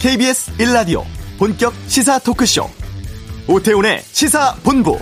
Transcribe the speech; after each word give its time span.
KBS 0.00 0.52
1라디오 0.56 1.04
본격 1.38 1.74
시사 1.86 2.18
토크쇼 2.20 2.62
오태훈의 3.46 4.00
시사본부 4.00 4.98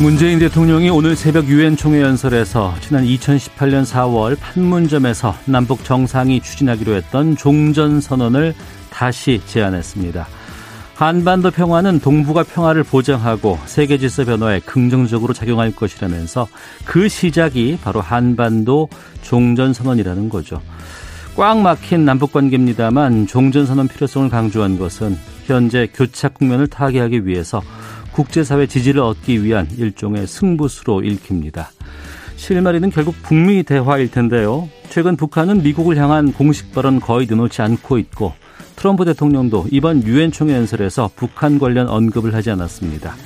문재인 0.00 0.38
대통령이 0.38 0.88
오늘 0.88 1.14
새벽 1.14 1.46
유엔 1.48 1.76
총회 1.76 2.00
연설에서 2.00 2.74
지난 2.80 3.04
2018년 3.04 3.84
4월 3.84 4.38
판문점에서 4.40 5.34
남북 5.44 5.84
정상이 5.84 6.40
추진하기로 6.40 6.94
했던 6.94 7.36
종전 7.36 8.00
선언을 8.00 8.54
다시 8.88 9.42
제안했습니다. 9.44 10.37
한반도 10.98 11.52
평화는 11.52 12.00
동북아 12.00 12.42
평화를 12.42 12.82
보장하고 12.82 13.56
세계 13.66 13.98
질서 13.98 14.24
변화에 14.24 14.58
긍정적으로 14.58 15.32
작용할 15.32 15.70
것이라면서 15.70 16.48
그 16.84 17.08
시작이 17.08 17.78
바로 17.80 18.00
한반도 18.00 18.88
종전 19.22 19.72
선언이라는 19.72 20.28
거죠. 20.28 20.60
꽉 21.36 21.60
막힌 21.60 22.04
남북 22.04 22.32
관계입니다만 22.32 23.28
종전 23.28 23.64
선언 23.64 23.86
필요성을 23.86 24.28
강조한 24.28 24.76
것은 24.76 25.16
현재 25.44 25.86
교착 25.94 26.34
국면을 26.34 26.66
타개하기 26.66 27.28
위해서 27.28 27.62
국제사회 28.10 28.66
지지를 28.66 29.00
얻기 29.02 29.44
위한 29.44 29.68
일종의 29.78 30.26
승부수로 30.26 31.02
읽힙니다. 31.02 31.70
실마리는 32.34 32.90
결국 32.90 33.14
북미 33.22 33.62
대화일 33.62 34.10
텐데요. 34.10 34.68
최근 34.88 35.14
북한은 35.14 35.62
미국을 35.62 35.96
향한 35.96 36.32
공식 36.32 36.72
발언 36.72 36.98
거의 36.98 37.28
내놓지 37.28 37.62
않고 37.62 37.98
있고 37.98 38.32
트럼프 38.78 39.04
대통령도 39.04 39.66
이번 39.72 40.04
유엔 40.04 40.30
총회 40.30 40.54
연설에서 40.54 41.10
북한 41.16 41.58
관련 41.58 41.88
언급을 41.88 42.32
하지 42.32 42.52
않았습니다. 42.52 43.16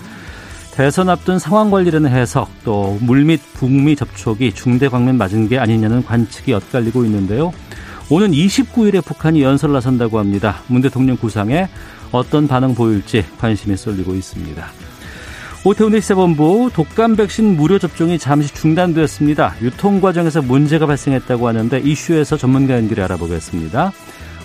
대선 0.72 1.10
앞둔 1.10 1.38
상황 1.38 1.70
관리라는 1.70 2.10
해석 2.10 2.48
또 2.64 2.96
물밑 3.02 3.52
북미 3.52 3.94
접촉이 3.94 4.54
중대 4.54 4.88
광면 4.88 5.18
맞은 5.18 5.48
게 5.48 5.58
아니냐는 5.58 6.02
관측이 6.02 6.54
엇갈리고 6.54 7.04
있는데요. 7.04 7.52
오는 8.08 8.30
29일에 8.30 9.04
북한이 9.04 9.42
연설 9.42 9.72
나선다고 9.72 10.18
합니다. 10.18 10.56
문 10.68 10.80
대통령 10.80 11.18
구상에 11.18 11.68
어떤 12.12 12.48
반응 12.48 12.74
보일지 12.74 13.22
관심이 13.38 13.76
쏠리고 13.76 14.14
있습니다. 14.14 14.64
오태훈의 15.64 16.00
시사본부 16.00 16.70
독감 16.72 17.16
백신 17.16 17.56
무료 17.56 17.78
접종이 17.78 18.18
잠시 18.18 18.52
중단되었습니다. 18.54 19.56
유통 19.60 20.00
과정에서 20.00 20.40
문제가 20.40 20.86
발생했다고 20.86 21.46
하는데 21.46 21.78
이슈에서 21.78 22.38
전문가 22.38 22.74
연결해 22.74 23.02
알아보겠습니다. 23.02 23.92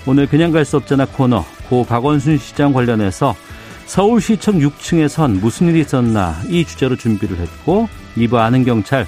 오늘 0.07 0.25
그냥 0.25 0.51
갈 0.51 0.63
수 0.63 0.77
없잖아 0.77 1.05
코너 1.05 1.43
고 1.69 1.83
박원순 1.83 2.37
시장 2.37 2.71
관련해서 2.73 3.35
서울시청 3.85 4.59
6층에선 4.59 5.39
무슨 5.39 5.67
일이 5.67 5.81
있었나 5.81 6.35
이 6.47 6.63
주제로 6.65 6.95
준비를 6.95 7.37
했고 7.37 7.89
2부 8.15 8.35
아는 8.35 8.63
경찰 8.63 9.05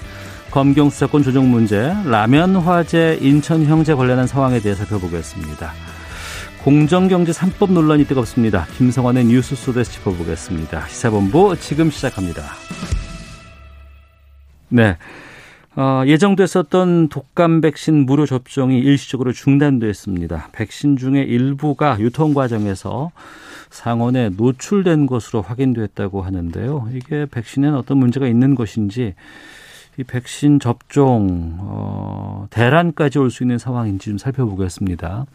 검경 0.51 0.89
수사권 0.89 1.23
조정 1.23 1.49
문제 1.49 1.93
라면 2.05 2.55
화재 2.57 3.17
인천 3.21 3.65
형제 3.65 3.93
관련한 3.93 4.27
상황에 4.27 4.59
대해 4.59 4.75
살펴보겠습니다. 4.75 5.71
공정경제 6.63 7.31
3법 7.31 7.71
논란이 7.71 8.05
뜨겁습니다. 8.05 8.67
김성환의 8.77 9.25
뉴스 9.25 9.55
소데스 9.55 9.91
짚어보겠습니다. 9.93 10.87
시사본부 10.87 11.55
지금 11.59 11.89
시작합니다. 11.89 12.43
네. 14.69 14.97
어, 15.81 16.03
예정됐었던 16.05 17.07
독감 17.07 17.61
백신 17.61 18.05
무료 18.05 18.25
접종이 18.25 18.79
일시적으로 18.79 19.31
중단됐습니다. 19.31 20.49
백신 20.51 20.97
중에 20.97 21.21
일부가 21.21 21.97
유통 22.01 22.33
과정에서 22.33 23.11
상온에 23.69 24.27
노출된 24.35 25.05
것으로 25.05 25.41
확인됐다고 25.41 26.21
하는데요. 26.21 26.89
이게 26.93 27.25
백신에는 27.31 27.77
어떤 27.77 27.97
문제가 27.97 28.27
있는 28.27 28.55
것인지 28.55 29.13
이 29.97 30.03
백신 30.03 30.59
접종 30.59 31.55
어, 31.59 32.47
대란까지 32.49 33.17
올 33.19 33.29
수 33.31 33.43
있는 33.43 33.57
상황인지 33.57 34.09
좀 34.09 34.17
살펴보겠습니다. 34.17 35.27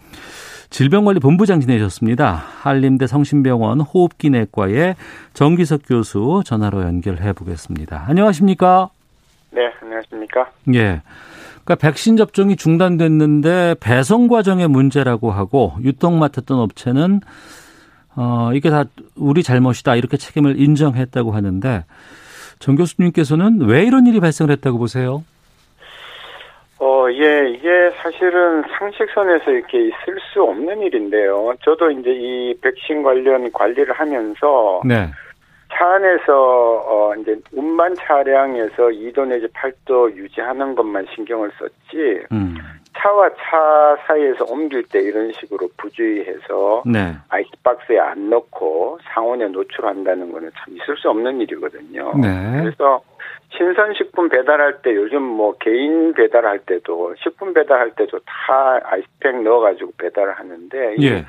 질병관리본부장 0.69 1.60
지내셨습니다. 1.60 2.34
한림대 2.34 3.06
성심병원 3.06 3.81
호흡기내과의 3.81 4.97
정기석 5.33 5.83
교수 5.87 6.43
전화로 6.44 6.83
연결해 6.83 7.33
보겠습니다. 7.33 8.04
안녕하십니까? 8.09 8.91
네, 9.54 9.72
안녕하십니까? 9.81 10.50
예. 10.75 11.00
그러니까 11.65 11.75
백신 11.81 12.16
접종이 12.16 12.56
중단됐는데 12.56 13.76
배송 13.81 14.28
과정의 14.28 14.69
문제라고 14.69 15.31
하고 15.31 15.72
유통 15.82 16.19
맡았던 16.19 16.59
업체는 16.59 17.20
어 18.16 18.50
이게 18.53 18.69
다 18.69 18.84
우리 19.16 19.42
잘못이다 19.42 19.97
이렇게 19.97 20.16
책임을 20.16 20.60
인정했다고 20.60 21.32
하는데 21.32 21.84
정 22.59 22.76
교수님께서는 22.76 23.62
왜 23.62 23.84
이런 23.84 24.06
일이 24.06 24.20
발생했다고 24.20 24.78
보세요? 24.78 25.25
어, 26.78 27.06
예, 27.10 27.50
이게 27.50 27.91
사실은 28.03 28.62
상식선에서 28.78 29.50
이렇게 29.50 29.78
있을 29.86 30.19
수 30.32 30.42
없는 30.42 30.82
일인데요. 30.82 31.54
저도 31.65 31.91
이제 31.91 32.10
이 32.10 32.54
백신 32.60 33.03
관련 33.03 33.50
관리를 33.53 33.94
하면서 33.94 34.82
네. 34.84 35.09
차 35.76 35.94
안에서 35.94 36.84
어 36.86 37.14
이제 37.16 37.36
운반 37.52 37.94
차량에서 37.94 38.88
2도 38.88 39.26
내지 39.26 39.46
8도 39.48 40.14
유지하는 40.14 40.74
것만 40.74 41.06
신경을 41.14 41.50
썼지 41.58 42.26
음. 42.32 42.56
차와 42.96 43.28
차 43.30 43.96
사이에서 44.06 44.44
옮길 44.44 44.84
때 44.84 45.00
이런 45.00 45.32
식으로 45.32 45.68
부주의해서 45.76 46.84
네. 46.86 47.14
아이스박스에 47.28 47.98
안 47.98 48.30
넣고 48.30 48.98
상온에 49.12 49.48
노출한다는 49.48 50.32
거는 50.32 50.50
참 50.56 50.76
있을 50.76 50.96
수 50.96 51.10
없는 51.10 51.40
일이거든요. 51.40 52.12
네. 52.16 52.62
그래서 52.62 53.02
신선식품 53.56 54.28
배달할 54.28 54.80
때 54.82 54.94
요즘 54.94 55.22
뭐 55.22 55.56
개인 55.58 56.12
배달할 56.14 56.60
때도 56.60 57.14
식품 57.22 57.52
배달할 57.52 57.91
때도 57.92 58.18
다 58.20 58.80
아이스팩 58.84 59.42
넣어가지고 59.42 59.92
배달을 59.98 60.32
하는데 60.32 60.96
예. 61.00 61.24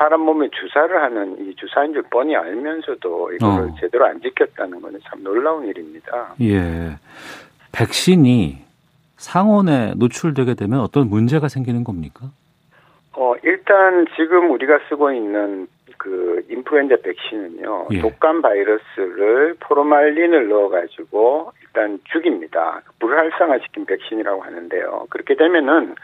사람 0.00 0.22
몸에 0.22 0.48
주사를 0.48 1.02
하는 1.02 1.36
이 1.46 1.54
주사인 1.56 1.92
줄 1.92 2.02
뻔히 2.04 2.34
알면서도 2.34 3.32
이거를 3.34 3.64
어. 3.68 3.74
제대로 3.78 4.06
안 4.06 4.18
지켰다는 4.22 4.80
거는 4.80 4.98
참 5.04 5.22
놀라운 5.22 5.66
일입니다. 5.66 6.34
예. 6.40 6.96
백신이 7.72 8.64
상온에 9.18 9.92
노출되게 9.96 10.54
되면 10.54 10.80
어떤 10.80 11.10
문제가 11.10 11.48
생기는 11.48 11.84
겁니까? 11.84 12.30
어, 13.12 13.34
일단 13.42 14.06
지금 14.16 14.50
우리가 14.52 14.78
쓰고 14.88 15.12
있는 15.12 15.68
그 15.98 16.46
인플루엔자 16.48 16.96
백신은요. 17.04 17.88
예. 17.90 18.00
독감 18.00 18.40
바이러스를 18.40 19.56
포르말린을 19.60 20.48
넣어 20.48 20.70
가지고 20.70 21.52
일단 21.62 22.00
죽입니다. 22.10 22.80
불활성화시킨 23.00 23.84
백신이라고 23.84 24.40
하는데요. 24.40 25.08
그렇게 25.10 25.34
되면은 25.34 25.94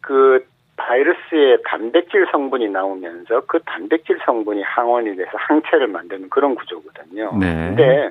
그 0.00 0.44
바이러스의 0.80 1.58
단백질 1.64 2.26
성분이 2.32 2.68
나오면서 2.70 3.42
그 3.46 3.60
단백질 3.66 4.18
성분이 4.24 4.62
항원이 4.62 5.14
돼서 5.16 5.30
항체를 5.34 5.88
만드는 5.88 6.30
그런 6.30 6.54
구조거든요. 6.54 7.36
네. 7.38 7.46
근데 7.68 8.10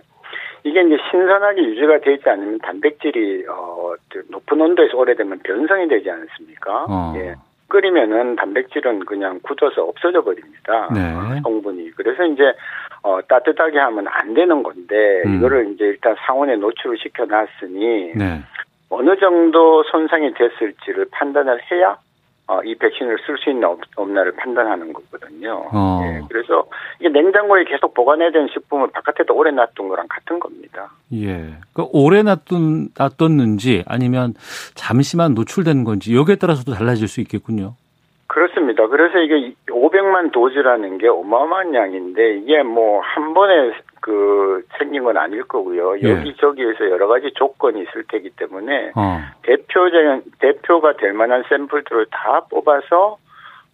이게 0.64 0.82
이제 0.82 0.98
신선하게 1.10 1.64
유지가 1.64 2.00
되지 2.00 2.30
않으면 2.30 2.60
단백질이 2.60 3.46
어 3.50 3.96
높은 4.30 4.62
온도에서 4.62 4.98
오래되면 4.98 5.40
변성이 5.40 5.88
되지 5.88 6.12
않습니까? 6.12 6.86
어. 6.88 7.14
예. 7.18 7.36
끓이면은 7.70 8.36
단백질은 8.36 9.06
그냥 9.06 9.40
굳어서 9.44 9.84
없어져 9.84 10.24
버립니다. 10.24 10.90
네. 10.94 11.42
성분이. 11.42 11.92
그래서 11.92 12.24
이제 12.26 12.54
어 13.02 13.20
따뜻하게 13.28 13.80
하면 13.80 14.08
안 14.10 14.34
되는 14.34 14.62
건데 14.62 15.24
음. 15.26 15.38
이거를 15.38 15.72
이제 15.74 15.86
일단 15.86 16.16
상온에 16.26 16.56
노출을 16.56 16.98
시켜 16.98 17.26
놨으니 17.26 18.14
네. 18.16 18.42
어느 18.90 19.18
정도 19.18 19.84
손상이 19.84 20.34
됐을지를 20.34 21.08
판단을 21.12 21.60
해야 21.72 21.98
어, 22.50 22.64
이 22.64 22.74
백신을 22.74 23.20
쓸 23.28 23.38
수 23.38 23.52
있나 23.52 23.70
없, 23.70 23.80
없나를 23.96 24.32
판단하는 24.32 24.92
거거든요. 24.92 25.68
어. 25.72 26.02
예, 26.04 26.22
그래서 26.28 26.66
이게 27.00 27.08
냉장고에 27.08 27.64
계속 27.66 27.94
보관해야 27.94 28.32
되는 28.32 28.48
식품을 28.52 28.88
바깥에다 28.92 29.32
오래 29.36 29.52
놔둔 29.52 29.88
거랑 29.88 30.08
같은 30.10 30.40
겁니다. 30.40 30.90
예. 31.14 31.54
그 31.74 31.86
오래 31.94 32.24
놔둔 32.24 32.90
놔뒀는지 32.98 33.84
아니면 33.86 34.34
잠시만 34.74 35.36
노출된 35.36 35.84
건지 35.84 36.16
여기에 36.16 36.38
따라서도 36.38 36.74
달라질 36.74 37.08
수 37.08 37.22
있겠군요. 37.22 37.76
그렇습니다. 38.26 38.88
그래서 38.88 39.20
이게 39.20 39.54
500만 40.10 40.32
도즈라는 40.32 40.98
게 40.98 41.08
어마어마한 41.08 41.74
양인데 41.74 42.38
이게 42.38 42.64
뭐 42.64 43.02
한 43.02 43.34
번에 43.34 43.74
그 44.02 44.64
생긴 44.78 45.04
건 45.04 45.18
아닐 45.18 45.44
거고요. 45.44 45.98
예. 46.02 46.10
여기저기에서 46.10 46.90
여러 46.90 47.08
가지 47.08 47.32
조건이 47.36 47.82
있을 47.82 48.04
테기 48.08 48.32
때문에 48.32 48.92
어. 48.96 49.20
대표적인 49.44 50.24
대표가 50.40 50.94
될 50.94 51.14
만한 51.14 51.44
샘플들을 51.50 52.08
다 52.12 52.46
뽑아서 52.50 53.18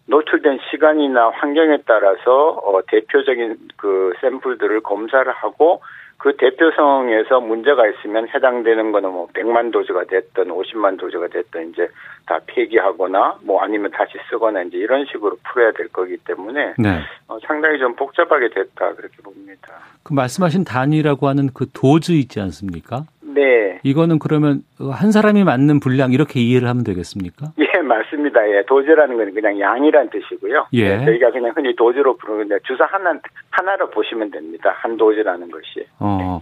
노출된 0.08 0.58
시간이나 0.70 1.30
환경에 1.30 1.78
따라서 1.86 2.48
어, 2.64 2.80
대표적인 2.88 3.56
그 3.76 4.12
샘플들을 4.20 4.80
검사를 4.80 5.30
하고 5.30 5.80
그 6.18 6.36
대표성에서 6.36 7.40
문제가 7.40 7.86
있으면 7.88 8.28
해당되는 8.28 8.92
거는 8.92 9.10
뭐 9.10 9.28
100만 9.34 9.72
도즈가 9.72 10.04
됐든 10.04 10.48
50만 10.48 10.98
도즈가 10.98 11.28
됐든 11.28 11.70
이제 11.70 11.88
다 12.26 12.40
폐기하거나 12.46 13.38
뭐 13.42 13.62
아니면 13.62 13.90
다시 13.92 14.14
쓰거나 14.28 14.62
이제 14.62 14.76
이런 14.76 15.06
식으로 15.06 15.36
풀어야 15.44 15.72
될 15.72 15.88
거기 15.88 16.16
때문에 16.16 16.74
네. 16.76 17.00
어, 17.28 17.38
상당히 17.46 17.78
좀 17.78 17.94
복잡하게 17.94 18.50
됐다 18.50 18.94
그렇게 18.94 19.16
봅니다. 19.22 19.68
그 20.02 20.12
말씀하신 20.12 20.64
단위라고 20.64 21.28
하는 21.28 21.48
그 21.54 21.66
도즈 21.72 22.12
있지 22.12 22.40
않습니까? 22.40 23.04
네. 23.36 23.78
이거는 23.82 24.18
그러면 24.18 24.62
한 24.78 25.12
사람이 25.12 25.44
맞는 25.44 25.80
분량 25.80 26.12
이렇게 26.12 26.40
이해를 26.40 26.68
하면 26.68 26.84
되겠습니까? 26.84 27.52
예, 27.60 27.82
맞습니다. 27.82 28.40
예, 28.48 28.64
도즈라는 28.66 29.16
건 29.16 29.34
그냥 29.34 29.60
양이란 29.60 30.08
뜻이고요. 30.10 30.68
예. 30.72 30.96
네, 30.96 31.04
저희가 31.04 31.30
그냥 31.30 31.52
흔히 31.54 31.76
도즈로 31.76 32.16
부르는데 32.16 32.58
주사 32.66 32.84
하나 32.86 33.12
하나로 33.50 33.90
보시면 33.90 34.30
됩니다. 34.30 34.74
한 34.78 34.96
도즈라는 34.96 35.50
것이. 35.50 35.86
어. 36.00 36.40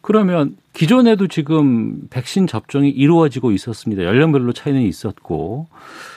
그러면 0.00 0.56
기존에도 0.72 1.26
지금 1.26 2.08
백신 2.10 2.46
접종이 2.46 2.88
이루어지고 2.88 3.50
있었습니다. 3.50 4.04
연령별로 4.04 4.52
차이는 4.52 4.80
있었고. 4.82 5.66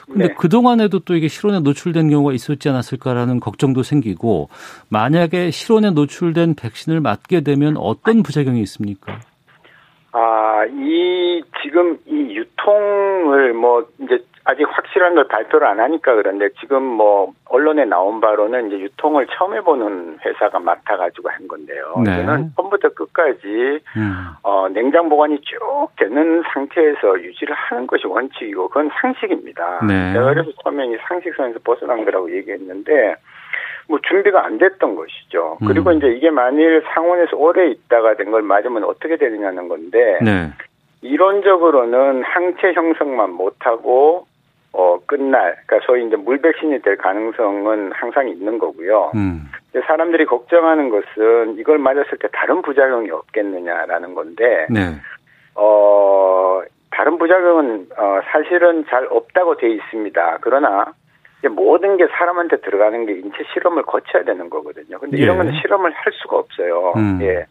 근데 0.06 0.27
네. 0.27 0.33
그동안에도 0.35 1.00
또 1.00 1.15
이게 1.15 1.27
실온에 1.27 1.62
노출된 1.62 2.09
경우가 2.09 2.33
있었지 2.33 2.69
않았을까라는 2.69 3.39
걱정도 3.39 3.81
생기고 3.81 4.50
만약에 4.89 5.51
실온에 5.51 5.91
노출된 5.91 6.56
백신을 6.56 7.01
맞게 7.01 7.41
되면 7.41 7.75
어떤 7.77 8.21
부작용이 8.21 8.62
있습니까? 8.62 9.19
아, 10.13 10.66
이, 10.69 11.42
지금 11.62 11.98
이 12.06 12.36
유통을 12.36 13.54
뭐, 13.54 13.88
이제 14.00 14.24
아직 14.44 14.66
확실한 14.68 15.16
걸 15.16 15.28
발표를 15.28 15.68
안 15.68 15.80
하니까 15.80 16.16
그런데 16.16 16.50
지금 16.60 16.84
뭐, 16.84 17.31
언론에 17.48 17.86
나온 17.86 18.19
바로는 18.19 18.68
이제 18.68 18.80
유통을 18.80 19.28
처음 19.31 19.54
해보는 19.56 20.19
회사가 20.25 20.60
맡아가지고 20.60 21.30
한 21.30 21.48
건데요. 21.48 21.96
네. 22.04 22.24
이거는 22.24 22.52
처음부터 22.56 22.90
끝까지, 22.90 23.80
음. 23.98 24.28
어, 24.44 24.68
냉장 24.69 25.10
보관이 25.10 25.40
쭉 25.42 25.88
되는 25.98 26.44
상태에서 26.54 27.22
유지를 27.22 27.56
하는 27.56 27.88
것이 27.88 28.08
원칙이고, 28.08 28.68
그건 28.68 28.90
상식입니다. 29.00 29.86
네. 29.88 30.13
제가 30.13 30.34
그래서 30.34 30.52
처음에 30.63 30.88
이 30.88 30.98
상식선에서 31.08 31.60
벗어난 31.63 32.04
거라고 32.04 32.36
얘기했는데, 32.36 33.16
뭐 33.91 33.99
준비가 34.07 34.45
안 34.45 34.57
됐던 34.57 34.95
것이죠. 34.95 35.57
음. 35.61 35.67
그리고 35.67 35.91
이제 35.91 36.07
이게 36.07 36.29
만일 36.31 36.81
상온에서 36.93 37.35
오래 37.35 37.69
있다가 37.69 38.15
된 38.15 38.31
걸 38.31 38.41
맞으면 38.41 38.85
어떻게 38.85 39.17
되느냐는 39.17 39.67
건데 39.67 40.17
네. 40.23 40.49
이론적으로는 41.01 42.23
항체 42.23 42.71
형성만 42.73 43.31
못하고 43.31 44.25
어 44.71 44.97
끝날 45.05 45.57
그러니까 45.65 45.85
소위 45.85 46.07
이제 46.07 46.15
물 46.15 46.38
백신이 46.38 46.81
될 46.81 46.95
가능성은 46.95 47.91
항상 47.91 48.29
있는 48.29 48.57
거고요. 48.57 49.11
음. 49.15 49.41
사람들이 49.85 50.25
걱정하는 50.25 50.89
것은 50.89 51.57
이걸 51.59 51.77
맞았을 51.77 52.17
때 52.19 52.29
다른 52.31 52.61
부작용이 52.61 53.11
없겠느냐라는 53.11 54.15
건데 54.15 54.67
네. 54.69 54.95
어 55.55 56.61
다른 56.91 57.17
부작용은 57.17 57.88
어 57.97 58.19
사실은 58.31 58.85
잘 58.89 59.05
없다고 59.09 59.57
돼 59.57 59.69
있습니다. 59.69 60.38
그러나 60.39 60.93
모든 61.49 61.97
게 61.97 62.07
사람한테 62.07 62.57
들어가는 62.57 63.05
게 63.05 63.13
인체 63.13 63.38
실험을 63.53 63.83
거쳐야 63.83 64.23
되는 64.23 64.49
거거든요. 64.49 64.99
근데 64.99 65.17
예. 65.17 65.21
이런 65.23 65.38
건 65.38 65.51
실험을 65.61 65.91
할 65.91 66.13
수가 66.13 66.38
없어요. 66.38 66.93
음. 66.97 67.19
예. 67.21 67.45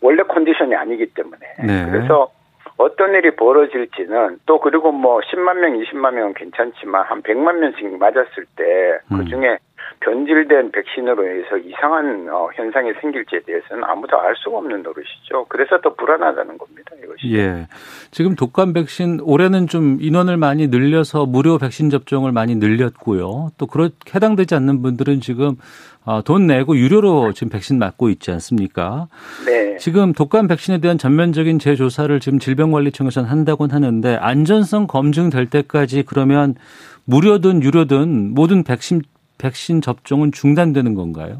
원래 0.00 0.22
컨디션이 0.24 0.74
아니기 0.74 1.06
때문에. 1.14 1.46
네. 1.64 1.90
그래서 1.90 2.30
어떤 2.76 3.14
일이 3.14 3.34
벌어질지는 3.36 4.40
또 4.46 4.58
그리고 4.58 4.90
뭐 4.90 5.20
10만 5.20 5.58
명, 5.58 5.78
20만 5.78 6.14
명은 6.14 6.34
괜찮지만 6.34 7.04
한 7.04 7.22
100만 7.22 7.58
명씩 7.58 7.98
맞았을 7.98 8.44
때 8.56 8.98
그 9.08 9.24
중에 9.26 9.50
음. 9.50 9.56
변질된 10.00 10.72
백신으로 10.72 11.24
인해서 11.24 11.56
이상한 11.56 12.28
어, 12.30 12.48
현상이 12.54 12.92
생길지에 13.00 13.40
대해서는 13.46 13.84
아무도 13.84 14.18
알 14.18 14.34
수가 14.36 14.58
없는 14.58 14.82
노릇이죠. 14.82 15.46
그래서 15.48 15.80
더 15.80 15.94
불안하다는 15.94 16.58
겁니다. 16.58 16.92
이것이. 17.02 17.34
예. 17.36 17.66
지금 18.10 18.34
독감 18.34 18.72
백신 18.72 19.20
올해는 19.22 19.68
좀 19.68 19.98
인원을 20.00 20.36
많이 20.36 20.68
늘려서 20.68 21.26
무료 21.26 21.58
백신 21.58 21.90
접종을 21.90 22.32
많이 22.32 22.56
늘렸고요. 22.56 23.50
또 23.58 23.66
그렇 23.66 23.90
해당되지 24.14 24.54
않는 24.54 24.82
분들은 24.82 25.20
지금 25.20 25.56
어, 26.04 26.20
돈 26.22 26.48
내고 26.48 26.76
유료로 26.76 27.32
지금 27.32 27.50
백신 27.50 27.78
맞고 27.78 28.08
있지 28.08 28.32
않습니까? 28.32 29.06
네. 29.46 29.76
지금 29.76 30.12
독감 30.12 30.48
백신에 30.48 30.78
대한 30.78 30.98
전면적인 30.98 31.60
재조사를 31.60 32.18
지금 32.18 32.38
질병관리청에서는 32.40 33.28
한다고는 33.28 33.74
하는데 33.74 34.16
안전성 34.16 34.88
검증될 34.88 35.48
때까지 35.48 36.02
그러면 36.04 36.56
무료든 37.04 37.62
유료든 37.62 38.34
모든 38.34 38.64
백신 38.64 39.02
백신 39.42 39.80
접종은 39.80 40.30
중단되는 40.30 40.94
건가요? 40.94 41.38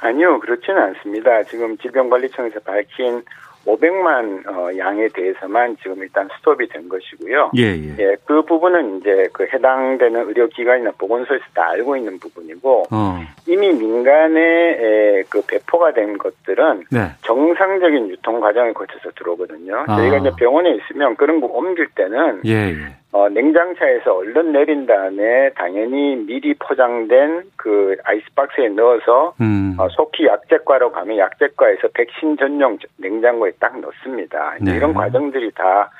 아니요, 0.00 0.40
그렇지는 0.40 0.82
않습니다. 0.82 1.44
지금 1.44 1.76
질병관리청에서 1.78 2.60
밝힌 2.60 3.22
500만 3.66 4.46
어, 4.48 4.76
양에 4.78 5.08
대해서만 5.08 5.76
지금 5.82 6.02
일단 6.02 6.28
스톱이 6.38 6.66
된 6.68 6.88
것이고요. 6.88 7.50
예, 7.56 7.62
예. 7.62 7.94
예, 7.98 8.16
그 8.24 8.42
부분은 8.42 8.98
이제 8.98 9.28
그 9.32 9.46
해당되는 9.52 10.28
의료기관이나 10.28 10.92
보건소에서 10.98 11.44
다 11.54 11.68
알고 11.68 11.96
있는 11.96 12.18
부분이고 12.18 12.84
어. 12.90 13.20
이미 13.46 13.70
민간에 13.72 14.40
에, 14.40 15.22
그 15.28 15.42
배포가 15.46 15.92
된 15.92 16.16
것들은 16.16 16.84
네. 16.90 17.10
정상적인 17.22 18.08
유통 18.08 18.40
과정을 18.40 18.72
거쳐서 18.72 19.10
들어오거든요. 19.14 19.84
아. 19.86 19.96
저희가 19.96 20.18
이제 20.18 20.30
병원에 20.38 20.74
있으면 20.76 21.14
그런 21.16 21.40
거 21.40 21.46
옮길 21.46 21.86
때는 21.94 22.40
예, 22.46 22.70
예. 22.70 22.96
어, 23.12 23.28
냉장차에서 23.28 24.14
얼른 24.14 24.52
내린 24.52 24.86
다음에 24.86 25.50
당연히 25.56 26.16
미리 26.16 26.54
포장된 26.54 27.42
그 27.56 27.96
아이스박스에 28.04 28.68
넣어서 28.68 29.34
음. 29.40 29.74
어, 29.78 29.88
속히 29.88 30.26
약제과로 30.26 30.92
가면 30.92 31.18
약제과에서 31.18 31.88
백신 31.92 32.36
전용 32.36 32.78
냉장고에 32.98 33.52
딱 33.58 33.80
넣습니다. 33.80 34.54
네. 34.60 34.76
이런 34.76 34.94
과정들이 34.94 35.50
다 35.52 35.90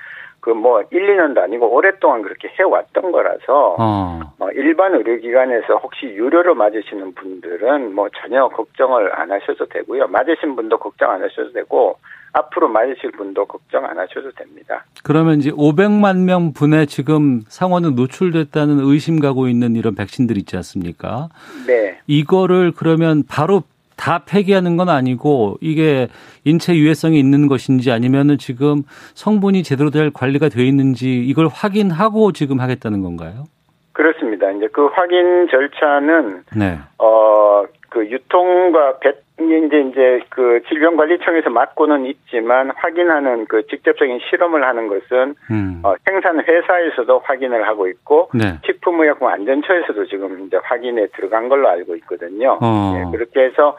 그 0.40 0.50
뭐 0.60 0.82
1, 0.90 1.16
2년도 1.16 1.38
아니고 1.38 1.74
오랫동안 1.74 2.22
그렇게 2.22 2.48
해왔던 2.48 3.12
거라서 3.12 3.76
어. 3.78 4.20
어, 4.38 4.50
일반 4.52 4.94
의료기관에서 4.94 5.76
혹시 5.76 6.06
유료로 6.06 6.54
맞으시는 6.54 7.14
분들은 7.14 7.94
뭐 7.94 8.08
전혀 8.20 8.48
걱정을 8.48 9.18
안 9.18 9.32
하셔도 9.32 9.66
되고요. 9.66 10.08
맞으신 10.08 10.56
분도 10.56 10.78
걱정 10.78 11.10
안 11.10 11.22
하셔도 11.22 11.52
되고 11.52 11.96
앞으로 12.32 12.68
맞으실 12.68 13.12
분도 13.12 13.44
걱정 13.46 13.84
안 13.84 13.98
하셔도 13.98 14.30
됩니다. 14.32 14.84
그러면 15.02 15.38
이제 15.38 15.50
500만 15.50 16.24
명 16.24 16.52
분에 16.52 16.86
지금 16.86 17.40
상원은 17.48 17.94
노출됐다는 17.94 18.80
의심 18.80 19.18
가고 19.18 19.48
있는 19.48 19.74
이런 19.74 19.94
백신들 19.94 20.36
있지 20.38 20.56
않습니까? 20.56 21.28
네. 21.66 21.98
이거를 22.06 22.72
그러면 22.76 23.24
바로 23.28 23.62
다 24.00 24.22
폐기하는 24.26 24.78
건 24.78 24.88
아니고 24.88 25.58
이게 25.60 26.08
인체 26.44 26.74
유해성이 26.74 27.18
있는 27.18 27.48
것인지 27.48 27.92
아니면은 27.92 28.38
지금 28.38 28.82
성분이 29.14 29.62
제대로 29.62 29.90
될 29.90 30.10
관리가 30.10 30.48
되어 30.48 30.64
있는지 30.64 31.22
이걸 31.22 31.48
확인하고 31.48 32.32
지금 32.32 32.60
하겠다는 32.60 33.02
건가요? 33.02 33.44
그렇습니다. 33.92 34.50
이제 34.52 34.68
그 34.72 34.86
확인 34.86 35.48
절차는 35.50 36.44
네. 36.56 36.78
어그 36.96 38.10
유통과 38.10 38.98
배 39.00 39.12
이제 39.40 39.80
이제 39.80 40.20
그 40.28 40.60
질병관리청에서 40.68 41.50
맡고는 41.50 42.06
있지만 42.06 42.70
확인하는 42.76 43.46
그 43.46 43.66
직접적인 43.66 44.20
실험을 44.28 44.64
하는 44.64 44.88
것은 44.88 45.34
음. 45.50 45.80
어, 45.84 45.94
생산 46.04 46.40
회사에서도 46.40 47.20
확인을 47.24 47.66
하고 47.66 47.88
있고 47.88 48.30
네. 48.34 48.58
식품의약품 48.66 49.28
안전처에서도 49.28 50.06
지금 50.06 50.46
이제 50.46 50.58
확인에 50.62 51.06
들어간 51.08 51.48
걸로 51.48 51.68
알고 51.68 51.96
있거든요. 51.96 52.58
어. 52.60 52.92
네, 52.94 53.16
그렇게 53.16 53.44
해서 53.44 53.76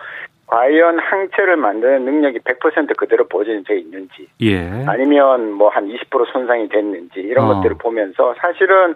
과연 0.47 0.99
항체를 0.99 1.55
만드는 1.55 2.03
능력이 2.03 2.39
100% 2.39 2.97
그대로 2.97 3.25
보존이 3.25 3.63
되어 3.63 3.77
있는지, 3.77 4.27
예. 4.41 4.69
아니면 4.85 5.53
뭐 5.53 5.69
한 5.69 5.87
20% 5.87 6.29
손상이 6.33 6.67
됐는지 6.67 7.21
이런 7.21 7.49
어. 7.49 7.53
것들을 7.55 7.77
보면서 7.77 8.35
사실은 8.37 8.95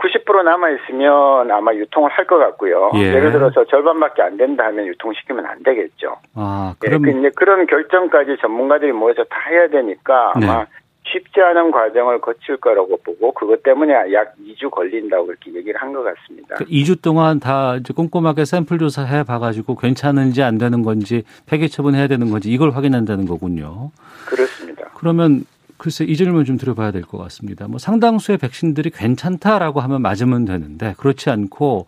90% 0.00 0.42
남아 0.44 0.70
있으면 0.70 1.50
아마 1.50 1.74
유통을 1.74 2.10
할 2.10 2.26
것 2.26 2.38
같고요. 2.38 2.90
예. 2.94 3.18
를 3.18 3.32
들어서 3.32 3.64
절반밖에 3.64 4.22
안 4.22 4.36
된다 4.36 4.64
하면 4.66 4.86
유통시키면 4.86 5.44
안 5.46 5.62
되겠죠. 5.62 6.16
아, 6.34 6.74
그럼 6.78 7.08
예, 7.08 7.12
그 7.12 7.30
그런 7.34 7.66
결정까지 7.66 8.36
전문가들이 8.40 8.92
모여서 8.92 9.24
다 9.24 9.36
해야 9.50 9.68
되니까 9.68 10.32
아마 10.36 10.58
네. 10.60 10.66
쉽지 11.06 11.40
않은 11.40 11.72
과정을 11.72 12.20
거칠 12.20 12.56
거라고 12.58 12.98
보고 13.04 13.32
그것 13.32 13.62
때문에 13.64 13.92
약 14.12 14.34
2주 14.38 14.70
걸린다고 14.70 15.26
그렇게 15.26 15.52
얘기를 15.54 15.80
한 15.80 15.92
것 15.92 16.04
같습니다. 16.04 16.54
그 16.56 16.64
2주 16.66 17.02
동안 17.02 17.40
다 17.40 17.74
이제 17.76 17.92
꼼꼼하게 17.92 18.44
샘플 18.44 18.78
조사해 18.78 19.24
봐가지고 19.24 19.74
괜찮은지 19.74 20.42
안 20.42 20.56
되는 20.58 20.82
건지 20.82 21.24
폐기 21.46 21.68
처분해야 21.68 22.06
되는 22.06 22.30
건지 22.30 22.50
이걸 22.50 22.70
확인한다는 22.70 23.26
거군요. 23.26 23.90
그렇습니다. 24.26 24.84
그러면 24.94 25.44
글쎄 25.80 26.04
이 26.04 26.14
질문 26.14 26.44
좀 26.44 26.58
드려봐야 26.58 26.90
될 26.92 27.02
것 27.02 27.16
같습니다. 27.18 27.66
뭐 27.66 27.78
상당수의 27.78 28.36
백신들이 28.38 28.90
괜찮다라고 28.90 29.80
하면 29.80 30.02
맞으면 30.02 30.44
되는데 30.44 30.94
그렇지 30.98 31.30
않고 31.30 31.86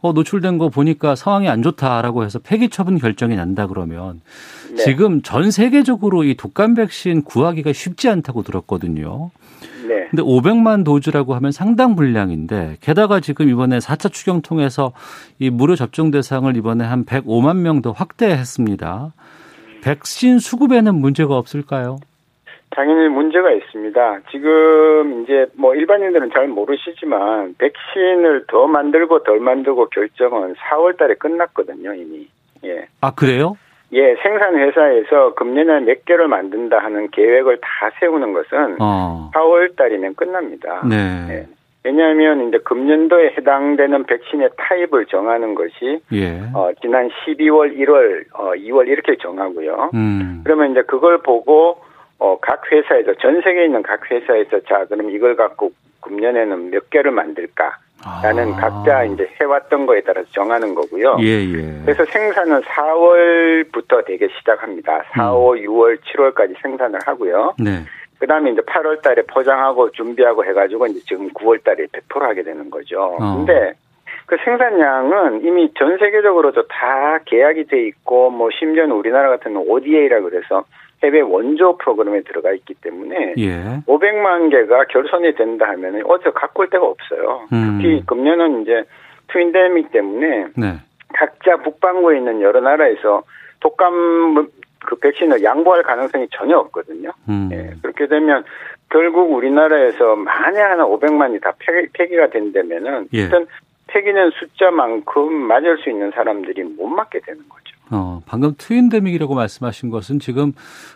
어, 0.00 0.12
노출된 0.12 0.58
거 0.58 0.68
보니까 0.68 1.14
상황이 1.16 1.48
안 1.48 1.62
좋다라고 1.62 2.24
해서 2.24 2.38
폐기 2.38 2.68
처분 2.68 2.98
결정이 2.98 3.34
난다 3.36 3.66
그러면 3.66 4.20
네. 4.76 4.84
지금 4.84 5.22
전 5.22 5.50
세계적으로 5.50 6.22
이 6.24 6.36
독감 6.36 6.74
백신 6.74 7.22
구하기가 7.22 7.72
쉽지 7.72 8.08
않다고 8.08 8.42
들었거든요. 8.42 9.30
네. 9.88 10.06
근데 10.10 10.22
500만 10.22 10.84
도주라고 10.84 11.34
하면 11.34 11.50
상당 11.52 11.96
분량인데 11.96 12.76
게다가 12.80 13.18
지금 13.20 13.48
이번에 13.48 13.78
4차 13.78 14.12
추경 14.12 14.42
통해서 14.42 14.92
이 15.40 15.50
무료 15.50 15.74
접종 15.74 16.10
대상을 16.12 16.56
이번에 16.56 16.84
한 16.84 17.04
105만 17.04 17.56
명 17.58 17.82
더 17.82 17.90
확대했습니다. 17.90 19.12
백신 19.82 20.38
수급에는 20.38 20.94
문제가 20.94 21.36
없을까요? 21.36 21.98
당연히 22.74 23.08
문제가 23.08 23.50
있습니다. 23.52 24.20
지금 24.30 25.22
이제 25.22 25.46
뭐 25.54 25.74
일반인들은 25.74 26.30
잘 26.32 26.48
모르시지만 26.48 27.54
백신을 27.58 28.46
더 28.48 28.66
만들고 28.66 29.22
덜 29.24 29.40
만들고 29.40 29.88
결정은 29.90 30.54
4월 30.54 30.96
달에 30.96 31.14
끝났거든요, 31.14 31.94
이미. 31.94 32.28
예. 32.64 32.86
아, 33.00 33.12
그래요? 33.14 33.56
예, 33.92 34.14
생산 34.22 34.56
회사에서 34.56 35.34
금년에 35.34 35.80
몇 35.80 36.04
개를 36.06 36.28
만든다 36.28 36.78
하는 36.78 37.10
계획을 37.10 37.58
다 37.60 37.90
세우는 38.00 38.32
것은 38.32 38.76
어. 38.80 39.30
4월 39.34 39.76
달이면 39.76 40.14
끝납니다. 40.14 40.82
네. 40.88 40.96
예. 41.28 41.46
왜냐하면 41.84 42.48
이제 42.48 42.58
금년도에 42.58 43.34
해당되는 43.36 44.04
백신의 44.04 44.50
타입을 44.56 45.06
정하는 45.06 45.54
것이 45.54 46.00
예. 46.12 46.40
어, 46.54 46.70
지난 46.80 47.08
12월, 47.08 47.76
1월, 47.76 48.24
어, 48.34 48.52
2월 48.52 48.88
이렇게 48.88 49.16
정하고요. 49.16 49.90
음. 49.92 50.42
그러면 50.44 50.70
이제 50.70 50.82
그걸 50.82 51.18
보고 51.18 51.78
어, 52.22 52.38
각 52.40 52.62
회사에서 52.70 53.14
전 53.14 53.42
세계에 53.42 53.64
있는 53.64 53.82
각 53.82 54.08
회사에서 54.08 54.60
자 54.60 54.84
그럼 54.84 55.10
이걸 55.10 55.34
갖고 55.34 55.72
금년에는 56.02 56.70
몇 56.70 56.88
개를 56.88 57.10
만들까 57.10 57.76
라는 58.22 58.52
아. 58.54 58.56
각자 58.56 59.04
이제 59.04 59.28
해왔던 59.40 59.86
거에 59.86 60.02
따라서 60.02 60.28
정하는 60.30 60.74
거고요. 60.74 61.16
예, 61.20 61.44
예. 61.44 61.82
그래서 61.84 62.04
생산은 62.04 62.60
4월부터 62.62 64.04
되게 64.06 64.28
시작합니다. 64.38 65.04
4, 65.14 65.32
5, 65.32 65.54
6월, 65.54 65.98
7월까지 66.00 66.60
생산을 66.62 66.98
하고요. 67.04 67.54
네. 67.58 67.84
그 68.18 68.26
다음에 68.26 68.50
이제 68.52 68.60
8월 68.60 69.02
달에 69.02 69.22
포장하고 69.22 69.90
준비하고 69.90 70.44
해가지고 70.44 70.86
이제 70.86 71.00
지금 71.06 71.28
9월 71.30 71.62
달에 71.64 71.86
배포를 71.92 72.28
하게 72.28 72.42
되는 72.42 72.70
거죠. 72.70 73.16
어. 73.20 73.36
근데 73.36 73.74
그 74.26 74.36
생산량은 74.44 75.44
이미 75.44 75.72
전 75.74 75.98
세계적으로도 75.98 76.68
다 76.68 77.18
계약이 77.24 77.64
돼 77.64 77.86
있고 77.86 78.30
뭐 78.30 78.50
심지어 78.58 78.86
는 78.86 78.96
우리나라 78.96 79.28
같은 79.28 79.56
ODA라 79.56 80.20
그래서 80.20 80.64
해외 81.02 81.20
원조 81.20 81.76
프로그램에 81.78 82.22
들어가 82.22 82.52
있기 82.52 82.74
때문에 82.74 83.34
예. 83.38 83.82
500만 83.86 84.50
개가 84.50 84.84
결손이 84.84 85.34
된다 85.34 85.68
하면은 85.68 86.04
어디서 86.06 86.32
갖고 86.32 86.62
올 86.62 86.70
데가 86.70 86.86
없어요. 86.86 87.48
음. 87.52 87.78
특히 87.80 88.02
금년은 88.06 88.62
이제 88.62 88.84
트윈데믹 89.28 89.90
때문에 89.90 90.46
네. 90.56 90.76
각자 91.14 91.56
북반구에 91.56 92.18
있는 92.18 92.40
여러 92.40 92.60
나라에서 92.60 93.22
독감 93.60 94.48
그 94.84 94.96
백신을 94.96 95.42
양보할 95.42 95.82
가능성이 95.82 96.26
전혀 96.32 96.56
없거든요. 96.58 97.10
음. 97.28 97.48
예, 97.52 97.74
그렇게 97.82 98.06
되면 98.06 98.44
결국 98.90 99.32
우리나라에서 99.32 100.16
만에 100.16 100.60
하나 100.60 100.84
500만이 100.84 101.40
다 101.40 101.52
폐기, 101.58 101.88
폐기가 101.92 102.28
된다면은 102.28 103.08
예. 103.14 103.22
일단 103.22 103.46
폐기는 103.86 104.30
숫자만큼 104.30 105.32
맞을 105.32 105.78
수 105.78 105.90
있는 105.90 106.10
사람들이 106.12 106.64
못 106.64 106.88
맞게 106.88 107.20
되는 107.20 107.40
거죠. 107.48 107.61
어, 107.92 108.22
방금 108.24 108.54
트윈데믹이라고 108.56 109.34
말씀하신 109.34 109.90
것은 109.90 110.18
지금 110.18 110.52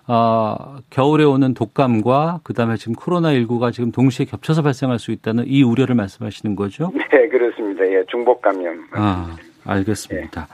어, 0.09 0.79
겨울에 0.89 1.25
오는 1.25 1.53
독감과 1.53 2.41
그다음에 2.43 2.77
지금 2.77 2.95
코로나 2.95 3.33
19가 3.33 3.71
지금 3.73 3.93
동시에 3.93 4.25
겹쳐서 4.25 4.63
발생할 4.63 4.99
수 4.99 5.13
있다는 5.13 5.45
이 5.47 5.63
우려를 5.63 5.95
말씀하시는 5.95 6.57
거죠? 6.57 6.91
네, 6.95 7.29
그렇습니다. 7.29 7.87
예, 7.87 8.03
중복 8.09 8.41
감염. 8.41 8.87
아, 8.93 9.37
알겠습니다. 9.67 10.49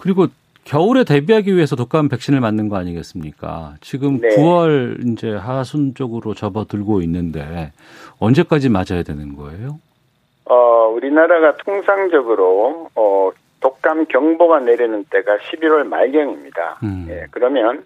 그리고 0.00 0.28
겨울에 0.64 1.04
대비하기 1.04 1.54
위해서 1.54 1.76
독감 1.76 2.08
백신을 2.08 2.40
맞는 2.40 2.70
거 2.70 2.76
아니겠습니까? 2.76 3.74
지금 3.82 4.20
네. 4.20 4.28
9월 4.30 5.06
이제 5.12 5.30
하순 5.30 5.94
쪽으로 5.94 6.32
접어들고 6.32 7.02
있는데 7.02 7.72
언제까지 8.18 8.70
맞아야 8.70 9.02
되는 9.02 9.36
거예요? 9.36 9.78
어, 10.46 10.88
우리나라가 10.94 11.56
통상적으로 11.58 12.88
어, 12.94 13.30
독감 13.60 14.06
경보가 14.06 14.60
내리는 14.60 15.04
때가 15.04 15.36
11월 15.36 15.86
말경입니다. 15.86 16.80
음. 16.82 17.06
예, 17.10 17.26
그러면 17.30 17.84